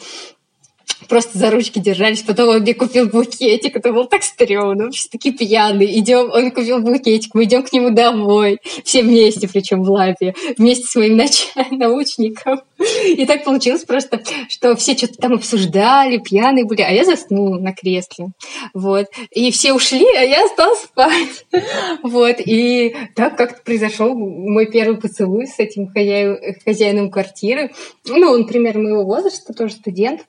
просто 1.07 1.37
за 1.37 1.51
ручки 1.51 1.79
держались. 1.79 2.21
Потом 2.21 2.49
он 2.49 2.61
мне 2.61 2.73
купил 2.73 3.07
букетик. 3.07 3.75
Это 3.75 3.91
было 3.91 4.07
так 4.07 4.23
стрёмно. 4.23 4.91
Все 4.91 5.09
такие 5.09 5.35
пьяные. 5.35 5.99
Идем, 5.99 6.29
он 6.31 6.51
купил 6.51 6.79
букетик. 6.79 7.33
Мы 7.33 7.45
идем 7.45 7.63
к 7.63 7.71
нему 7.73 7.89
домой. 7.89 8.59
Все 8.83 9.03
вместе, 9.03 9.47
причем 9.47 9.83
в 9.83 9.89
лапе. 9.89 10.33
Вместе 10.57 10.85
с 10.85 10.95
моим 10.95 11.17
нач... 11.17 11.47
научником. 11.71 12.61
И 13.05 13.25
так 13.25 13.43
получилось 13.43 13.83
просто, 13.83 14.21
что 14.49 14.75
все 14.75 14.95
что-то 14.95 15.15
там 15.15 15.33
обсуждали, 15.33 16.17
пьяные 16.17 16.65
были, 16.65 16.81
а 16.81 16.89
я 16.89 17.05
заснула 17.05 17.59
на 17.59 17.73
кресле. 17.73 18.27
Вот. 18.73 19.07
И 19.31 19.51
все 19.51 19.73
ушли, 19.73 20.05
а 20.17 20.23
я 20.23 20.45
осталась 20.45 20.79
спать. 20.79 21.45
Вот. 22.03 22.37
И 22.45 22.95
так 23.15 23.37
как-то 23.37 23.61
произошел 23.63 24.13
мой 24.15 24.65
первый 24.67 24.97
поцелуй 24.97 25.47
с 25.47 25.59
этим 25.59 25.89
хозяином 25.89 27.11
квартиры. 27.11 27.71
Ну, 28.07 28.31
он 28.31 28.45
примерно 28.45 28.83
моего 28.83 29.03
возраста, 29.03 29.53
тоже 29.53 29.73
студент 29.73 30.21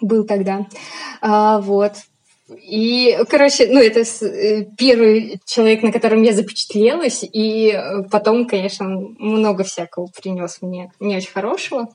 был 0.00 0.24
тогда. 0.24 0.66
А, 1.20 1.60
вот. 1.60 1.92
И, 2.62 3.18
короче, 3.30 3.68
ну, 3.70 3.80
это 3.80 4.00
э, 4.00 4.66
первый 4.76 5.40
человек, 5.46 5.82
на 5.82 5.90
котором 5.90 6.22
я 6.22 6.34
запечатлелась, 6.34 7.24
и 7.24 7.70
э, 7.70 8.02
потом, 8.10 8.46
конечно, 8.46 8.86
много 9.18 9.64
всякого 9.64 10.08
принес 10.22 10.58
мне 10.60 10.92
не 11.00 11.16
очень 11.16 11.32
хорошего. 11.32 11.88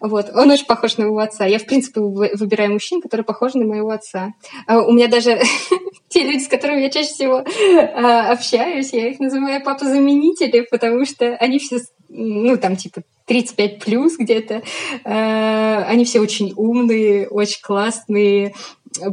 Вот. 0.00 0.30
Он 0.34 0.50
очень 0.50 0.64
похож 0.64 0.96
на 0.96 1.04
моего 1.04 1.18
отца. 1.18 1.44
Я, 1.44 1.58
в 1.58 1.66
принципе, 1.66 2.00
выбираю 2.00 2.72
мужчин, 2.72 3.02
которые 3.02 3.24
похожи 3.26 3.58
на 3.58 3.66
моего 3.66 3.90
отца. 3.90 4.32
А 4.66 4.80
у 4.80 4.92
меня 4.92 5.08
даже 5.08 5.38
те 6.08 6.24
люди, 6.24 6.42
с 6.42 6.48
которыми 6.48 6.80
я 6.80 6.90
чаще 6.90 7.12
всего 7.12 7.44
а, 7.44 8.32
общаюсь, 8.32 8.94
я 8.94 9.10
их 9.10 9.20
называю 9.20 9.62
папа-заменители, 9.62 10.66
потому 10.70 11.04
что 11.04 11.36
они 11.36 11.58
все, 11.58 11.80
ну, 12.08 12.56
там, 12.56 12.76
типа, 12.76 13.02
35 13.32 13.78
плюс 13.78 14.18
где-то. 14.18 14.62
Э, 15.04 15.84
они 15.84 16.04
все 16.04 16.20
очень 16.20 16.52
умные, 16.54 17.28
очень 17.28 17.62
классные, 17.62 18.54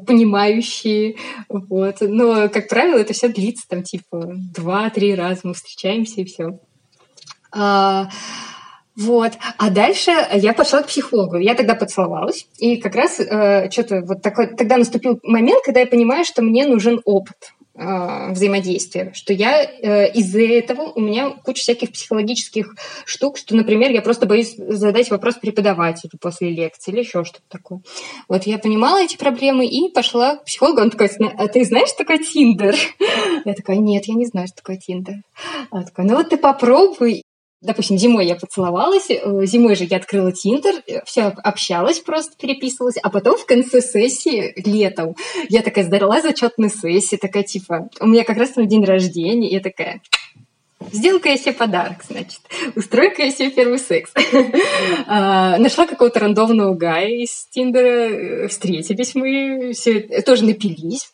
понимающие. 0.06 1.16
Вот. 1.48 1.98
Но, 2.02 2.50
как 2.50 2.68
правило, 2.68 2.98
это 2.98 3.14
все 3.14 3.30
длится 3.30 3.66
там 3.70 3.84
типа 3.84 4.34
два-три 4.54 5.16
раза 5.16 5.42
мы 5.44 5.54
встречаемся 5.54 6.20
и 6.20 6.26
все. 6.26 6.60
А, 7.52 8.10
вот. 8.98 9.34
А 9.58 9.70
дальше 9.70 10.12
я 10.34 10.54
пошла 10.54 10.84
к 10.84 10.88
психологу. 10.88 11.38
Я 11.38 11.56
тогда 11.56 11.76
поцеловалась. 11.76 12.46
И 12.58 12.76
как 12.76 12.96
раз 12.96 13.22
э, 13.22 13.70
что-то 13.72 14.02
вот 14.02 14.22
такой... 14.22 14.48
Тогда 14.48 14.76
наступил 14.76 15.18
момент, 15.24 15.64
когда 15.64 15.80
я 15.80 15.88
понимаю, 15.88 16.26
что 16.26 16.42
мне 16.42 16.68
нужен 16.68 17.00
опыт. 17.06 17.54
Э, 17.82 18.34
взаимодействия, 18.34 19.14
что 19.14 19.32
я 19.32 19.64
э, 19.64 20.12
из-за 20.12 20.42
этого 20.42 20.92
у 20.96 21.00
меня 21.00 21.30
куча 21.30 21.62
всяких 21.62 21.94
психологических 21.94 22.76
штук, 23.06 23.38
что, 23.38 23.56
например, 23.56 23.92
я 23.92 24.02
просто 24.02 24.26
боюсь 24.26 24.54
задать 24.58 25.10
вопрос 25.10 25.36
преподавателю 25.36 26.12
после 26.20 26.50
лекции 26.50 26.92
или 26.92 27.00
еще 27.00 27.24
что-то 27.24 27.46
такое. 27.48 27.80
Вот 28.28 28.44
я 28.44 28.58
понимала 28.58 29.02
эти 29.02 29.16
проблемы 29.16 29.66
и 29.66 29.90
пошла 29.94 30.36
к 30.36 30.44
психологу. 30.44 30.82
Он 30.82 30.90
такой, 30.90 31.10
а 31.38 31.48
ты 31.48 31.64
знаешь, 31.64 31.88
что 31.88 32.00
такое 32.00 32.18
Тиндер? 32.18 32.76
Я 33.46 33.54
такая, 33.54 33.78
нет, 33.78 34.06
я 34.06 34.16
не 34.16 34.26
знаю, 34.26 34.48
что 34.48 34.58
такое 34.58 34.76
Тиндер. 34.76 35.16
Он 35.72 35.86
такой, 35.86 36.04
ну 36.04 36.18
вот 36.18 36.30
ты 36.30 36.38
попробуй. 36.38 37.24
Допустим, 37.62 37.98
зимой 37.98 38.26
я 38.26 38.36
поцеловалась, 38.36 39.10
э, 39.10 39.46
зимой 39.46 39.76
же 39.76 39.84
я 39.84 39.98
открыла 39.98 40.32
Тиндер, 40.32 40.76
э, 40.88 41.04
все 41.06 41.24
общалась 41.24 42.00
просто, 42.00 42.38
переписывалась, 42.38 42.96
а 43.04 43.10
потом 43.10 43.38
в 43.38 43.46
конце 43.46 43.82
сессии, 43.82 44.54
летом, 44.66 45.16
я 45.50 45.62
такая 45.62 45.84
сдала 45.84 46.22
зачетную 46.22 46.70
сессию, 46.70 47.20
такая 47.20 47.44
типа, 47.44 47.90
у 48.00 48.08
меня 48.08 48.24
как 48.24 48.38
раз 48.38 48.56
на 48.56 48.66
день 48.66 48.86
рождения, 48.86 49.50
я 49.50 49.60
такая, 49.60 50.02
Сделай-ка 50.94 51.30
я 51.30 51.38
себе 51.38 51.52
подарок, 51.52 52.04
значит. 52.08 52.40
Устрой-ка 52.76 53.24
я 53.24 53.32
себе 53.32 53.52
первый 53.52 53.80
секс. 53.80 54.12
А, 55.08 55.58
нашла 55.58 55.86
какого-то 55.86 56.20
рандомного 56.20 56.74
гая 56.74 57.10
из 57.10 57.48
Тиндера, 57.52 57.86
э, 57.86 58.48
встретились 58.48 59.16
мы, 59.16 59.74
все 59.74 60.00
тоже 60.22 60.46
напились. 60.46 61.12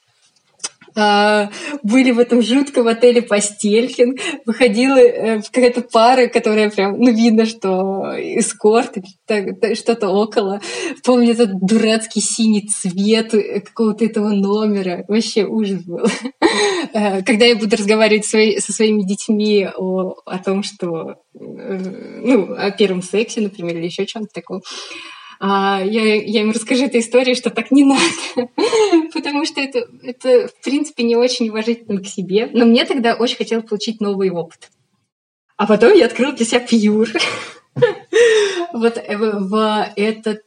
А, 0.97 1.49
были 1.83 2.11
в 2.11 2.19
этом 2.19 2.41
жутком 2.41 2.87
отеле 2.87 3.21
Постелькин, 3.21 4.15
выходила 4.45 4.97
э, 4.97 5.41
какая-то 5.41 5.81
пара, 5.81 6.27
которая 6.27 6.69
прям, 6.69 6.97
ну, 6.97 7.11
видно, 7.11 7.45
что 7.45 8.13
эскорт, 8.17 8.95
что-то 9.73 10.09
около. 10.09 10.61
Помню 11.03 11.31
этот 11.31 11.59
дурацкий 11.59 12.21
синий 12.21 12.67
цвет 12.67 13.33
э, 13.33 13.59
какого-то 13.59 14.05
этого 14.05 14.29
номера. 14.29 15.03
Вообще 15.07 15.45
ужас 15.45 15.83
был. 15.83 16.05
Э, 16.93 17.23
когда 17.23 17.45
я 17.45 17.57
буду 17.57 17.75
разговаривать 17.75 18.25
со 18.25 18.73
своими 18.73 19.01
детьми 19.01 19.67
о, 19.75 20.15
о 20.25 20.39
том, 20.39 20.63
что 20.63 21.15
ну, 21.33 22.53
о 22.53 22.71
первом 22.71 23.01
сексе, 23.01 23.41
например, 23.41 23.75
или 23.75 23.85
еще 23.85 24.05
чем-то 24.05 24.29
таком, 24.33 24.61
я, 25.39 26.15
я 26.15 26.41
им 26.41 26.51
расскажу 26.51 26.85
эту 26.85 26.99
историю, 26.99 27.35
что 27.35 27.49
так 27.49 27.71
не 27.71 27.83
надо, 27.83 28.01
потому 29.13 29.45
что 29.45 29.61
это, 29.61 29.87
это, 30.03 30.47
в 30.47 30.63
принципе, 30.63 31.03
не 31.03 31.15
очень 31.15 31.49
уважительно 31.49 32.01
к 32.01 32.07
себе. 32.07 32.49
Но 32.53 32.65
мне 32.65 32.85
тогда 32.85 33.15
очень 33.15 33.37
хотелось 33.37 33.65
получить 33.65 34.01
новый 34.01 34.29
опыт. 34.29 34.69
А 35.57 35.67
потом 35.67 35.93
я 35.93 36.05
открыла 36.05 36.33
для 36.33 36.45
себя 36.45 36.59
пьюр. 36.59 37.09
Вот 38.71 38.97
в 39.07 39.91
этот, 39.95 40.43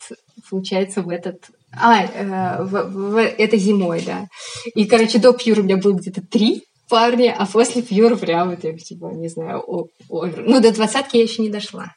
получается, 0.49 1.03
в 1.03 1.09
этот 1.11 1.51
а, 1.73 2.05
э, 2.05 2.63
в, 2.63 2.83
в, 2.91 3.21
это 3.21 3.57
зимой, 3.57 4.03
да. 4.05 4.29
И, 4.75 4.87
короче, 4.87 5.19
до 5.19 5.33
пьюра 5.33 5.61
у 5.61 5.65
меня 5.65 5.77
было 5.77 5.95
где-то 5.95 6.23
три 6.23 6.65
парня, 6.89 7.35
а 7.39 7.47
после 7.47 7.83
пьюра 7.83 8.17
прям, 8.17 8.51
вот, 8.51 8.61
типа, 8.61 9.13
не 9.15 9.29
знаю, 9.29 9.63
о, 9.67 9.89
овер. 10.09 10.45
Ну, 10.47 10.61
до 10.61 10.73
двадцатки 10.73 11.17
я 11.17 11.23
еще 11.23 11.43
не 11.43 11.51
дошла. 11.51 11.95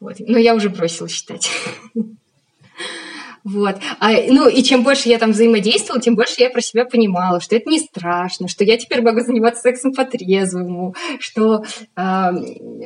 Вот. 0.00 0.16
Но 0.18 0.38
я 0.38 0.54
уже 0.54 0.70
бросила 0.70 1.08
считать. 1.08 1.48
Вот. 3.44 3.76
А, 4.00 4.10
ну, 4.28 4.48
и 4.48 4.62
чем 4.62 4.82
больше 4.82 5.10
я 5.10 5.18
там 5.18 5.32
взаимодействовала, 5.32 6.00
тем 6.00 6.16
больше 6.16 6.36
я 6.38 6.48
про 6.48 6.62
себя 6.62 6.86
понимала, 6.86 7.40
что 7.40 7.54
это 7.54 7.68
не 7.68 7.78
страшно, 7.78 8.48
что 8.48 8.64
я 8.64 8.78
теперь 8.78 9.02
могу 9.02 9.20
заниматься 9.20 9.60
сексом 9.60 9.92
по-трезвому, 9.92 10.94
что 11.20 11.62
э, 11.94 12.30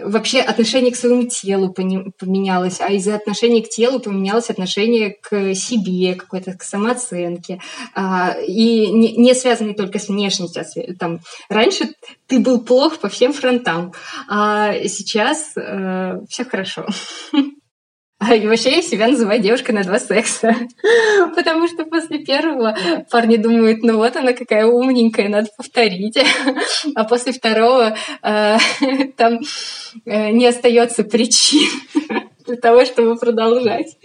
вообще 0.05 0.41
отношение 0.41 0.91
к 0.91 0.97
своему 0.97 1.29
телу 1.29 1.73
поменялось, 1.73 2.81
а 2.81 2.89
из-за 2.93 3.15
отношения 3.15 3.63
к 3.63 3.69
телу 3.69 4.01
поменялось 4.01 4.51
отношение 4.51 5.17
к 5.21 5.55
себе, 5.55 6.17
какой-то 6.17 6.55
к 6.55 6.65
самооценке. 6.65 7.61
Э, 7.95 8.45
и 8.45 8.89
не, 8.89 9.13
не 9.13 9.35
связанный 9.35 9.75
только 9.75 10.01
с 10.01 10.09
внешностью. 10.09 10.65
А 10.65 10.95
там, 10.99 11.21
раньше 11.49 11.91
ты 12.27 12.41
был 12.41 12.61
плох 12.61 12.99
по 12.99 13.09
всем 13.09 13.33
фронтам, 13.33 13.93
а 14.29 14.75
сейчас 14.89 15.53
э, 15.57 16.19
все 16.29 16.45
хорошо. 16.45 16.85
И 18.21 18.47
вообще 18.49 18.77
я 18.77 18.83
себя 18.83 19.07
называю 19.07 19.41
девушкой 19.41 19.73
на 19.73 19.85
два 19.85 20.01
секса. 20.01 20.53
Потому 21.37 21.69
что 21.69 21.85
после 21.85 22.19
первого 22.19 22.77
парни 23.11 23.37
думают, 23.37 23.83
ну 23.83 23.97
вот 23.97 24.17
она 24.17 24.33
какая 24.33 24.67
умненькая, 24.67 25.29
надо 25.29 25.49
повторить. 25.57 26.19
А 26.95 27.05
после 27.05 27.33
второго 27.33 27.97
э, 28.23 28.57
там 29.17 29.41
э, 30.05 30.31
не 30.31 30.47
остается 30.47 31.05
причин 31.05 31.69
для 32.47 32.57
того, 32.57 32.85
чтобы 32.85 33.17
продолжать. 33.17 33.97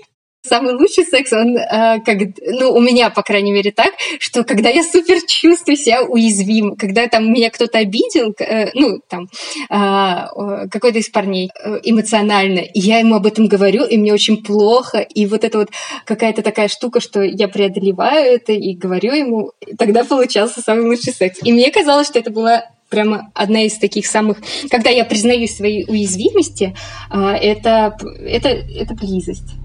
Самый 0.46 0.74
лучший 0.74 1.06
секс, 1.06 1.32
он 1.32 1.58
э, 1.58 2.02
как, 2.06 2.18
ну, 2.42 2.74
у 2.74 2.82
меня, 2.82 3.10
по 3.10 3.24
крайней 3.24 3.54
мере, 3.54 3.72
так, 3.72 3.94
что 4.20 4.44
когда 4.44 4.70
я 4.70 4.84
супер 4.84 5.22
чувствую 5.26 5.78
себя 5.78 6.02
уязвим, 6.04 6.76
когда 6.76 7.08
там 7.08 7.32
меня 7.32 7.50
кто-то 7.50 7.78
обидел, 7.78 8.36
э, 8.40 8.72
ну, 8.74 9.00
там, 9.08 9.30
э, 9.70 10.68
какой-то 10.70 11.00
из 11.00 11.10
парней 11.10 11.50
э, 11.64 11.80
эмоционально, 11.84 12.60
и 12.60 12.80
я 12.82 13.00
ему 13.00 13.16
об 13.16 13.26
этом 13.26 13.48
говорю, 13.48 13.86
и 13.86 13.98
мне 13.98 14.14
очень 14.14 14.44
плохо, 14.44 15.00
и 15.00 15.26
вот 15.28 15.46
это 15.46 15.60
вот 15.60 15.70
какая-то 16.04 16.42
такая 16.42 16.68
штука, 16.68 17.00
что 17.00 17.22
я 17.22 17.48
преодолеваю 17.48 18.36
это 18.36 18.52
и 18.52 18.76
говорю 18.76 19.14
ему, 19.14 19.52
тогда 19.78 20.04
получался 20.04 20.60
самый 20.60 20.86
лучший 20.86 21.14
секс. 21.14 21.40
И 21.42 21.54
мне 21.54 21.72
казалось, 21.72 22.08
что 22.08 22.20
это 22.20 22.32
была 22.32 22.66
прямо 22.90 23.32
одна 23.34 23.64
из 23.64 23.78
таких 23.78 24.06
самых, 24.06 24.38
когда 24.70 24.90
я 24.90 25.06
признаю 25.06 25.48
свои 25.48 25.86
уязвимости, 25.86 26.76
э, 27.12 27.18
это, 27.18 27.98
это, 28.20 28.50
это 28.50 28.94
близость. 28.94 29.56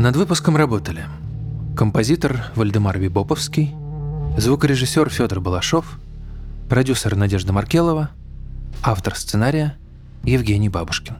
Над 0.00 0.16
выпуском 0.16 0.56
работали 0.56 1.04
композитор 1.76 2.44
Вальдемар 2.56 2.98
Вибоповский, 2.98 3.74
звукорежиссер 4.38 5.10
Федор 5.10 5.40
Балашов, 5.40 6.00
продюсер 6.70 7.16
Надежда 7.16 7.52
Маркелова, 7.52 8.08
автор 8.82 9.14
сценария 9.14 9.76
Евгений 10.24 10.70
Бабушкин. 10.70 11.18